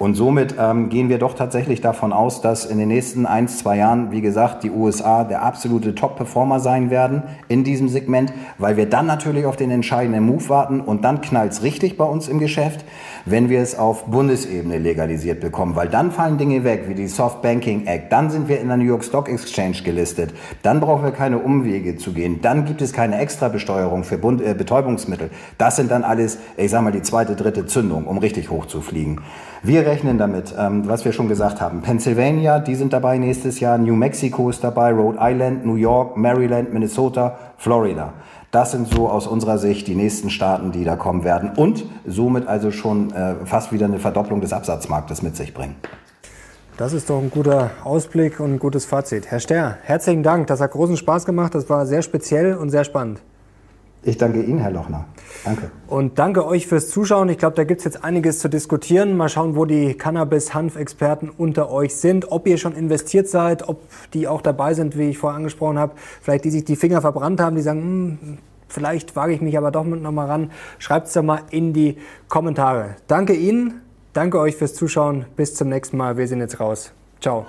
[0.00, 3.76] Und somit ähm, gehen wir doch tatsächlich davon aus, dass in den nächsten ein, zwei
[3.76, 8.86] Jahren, wie gesagt, die USA der absolute Top-Performer sein werden in diesem Segment, weil wir
[8.86, 12.84] dann natürlich auf den entscheidenden Move warten und dann knallt's richtig bei uns im Geschäft,
[13.24, 17.42] wenn wir es auf Bundesebene legalisiert bekommen, weil dann fallen Dinge weg, wie die Soft
[17.42, 20.34] Banking Act, dann sind wir in der New York Stock Exchange gelistet,
[20.64, 24.54] dann brauchen wir keine Umwege zu gehen, dann gibt es keine Extrabesteuerung für Bund, äh,
[24.54, 25.30] Betäubungsmittel.
[25.58, 28.80] Das sind dann alles, ich sag mal, die zweite, dritte Zündung, um richtig hoch zu
[28.80, 29.20] fliegen.
[29.62, 31.82] Wir rechnen damit, ähm, was wir schon gesagt haben.
[31.82, 36.72] Pennsylvania, die sind dabei nächstes Jahr, New Mexico ist dabei, Rhode Island, New York, Maryland,
[36.72, 38.12] Minnesota, Florida.
[38.50, 42.48] Das sind so aus unserer Sicht die nächsten Staaten, die da kommen werden und somit
[42.48, 45.76] also schon äh, fast wieder eine Verdopplung des Absatzmarktes mit sich bringen.
[46.76, 49.30] Das ist doch ein guter Ausblick und ein gutes Fazit.
[49.30, 50.48] Herr Ster, herzlichen Dank.
[50.48, 51.54] Das hat großen Spaß gemacht.
[51.54, 53.20] Das war sehr speziell und sehr spannend.
[54.04, 55.04] Ich danke Ihnen, Herr Lochner.
[55.44, 55.70] Danke.
[55.86, 57.28] Und danke euch fürs Zuschauen.
[57.28, 59.16] Ich glaube, da gibt es jetzt einiges zu diskutieren.
[59.16, 62.32] Mal schauen, wo die Cannabis-Hanf-Experten unter euch sind.
[62.32, 63.82] Ob ihr schon investiert seid, ob
[64.12, 65.92] die auch dabei sind, wie ich vorher angesprochen habe.
[66.20, 69.70] Vielleicht die sich die Finger verbrannt haben, die sagen, hm, vielleicht wage ich mich aber
[69.70, 70.50] doch noch mal ran.
[70.78, 71.96] Schreibt es doch mal in die
[72.28, 72.96] Kommentare.
[73.06, 73.82] Danke Ihnen.
[74.12, 75.26] Danke euch fürs Zuschauen.
[75.36, 76.16] Bis zum nächsten Mal.
[76.16, 76.92] Wir sind jetzt raus.
[77.20, 77.46] Ciao.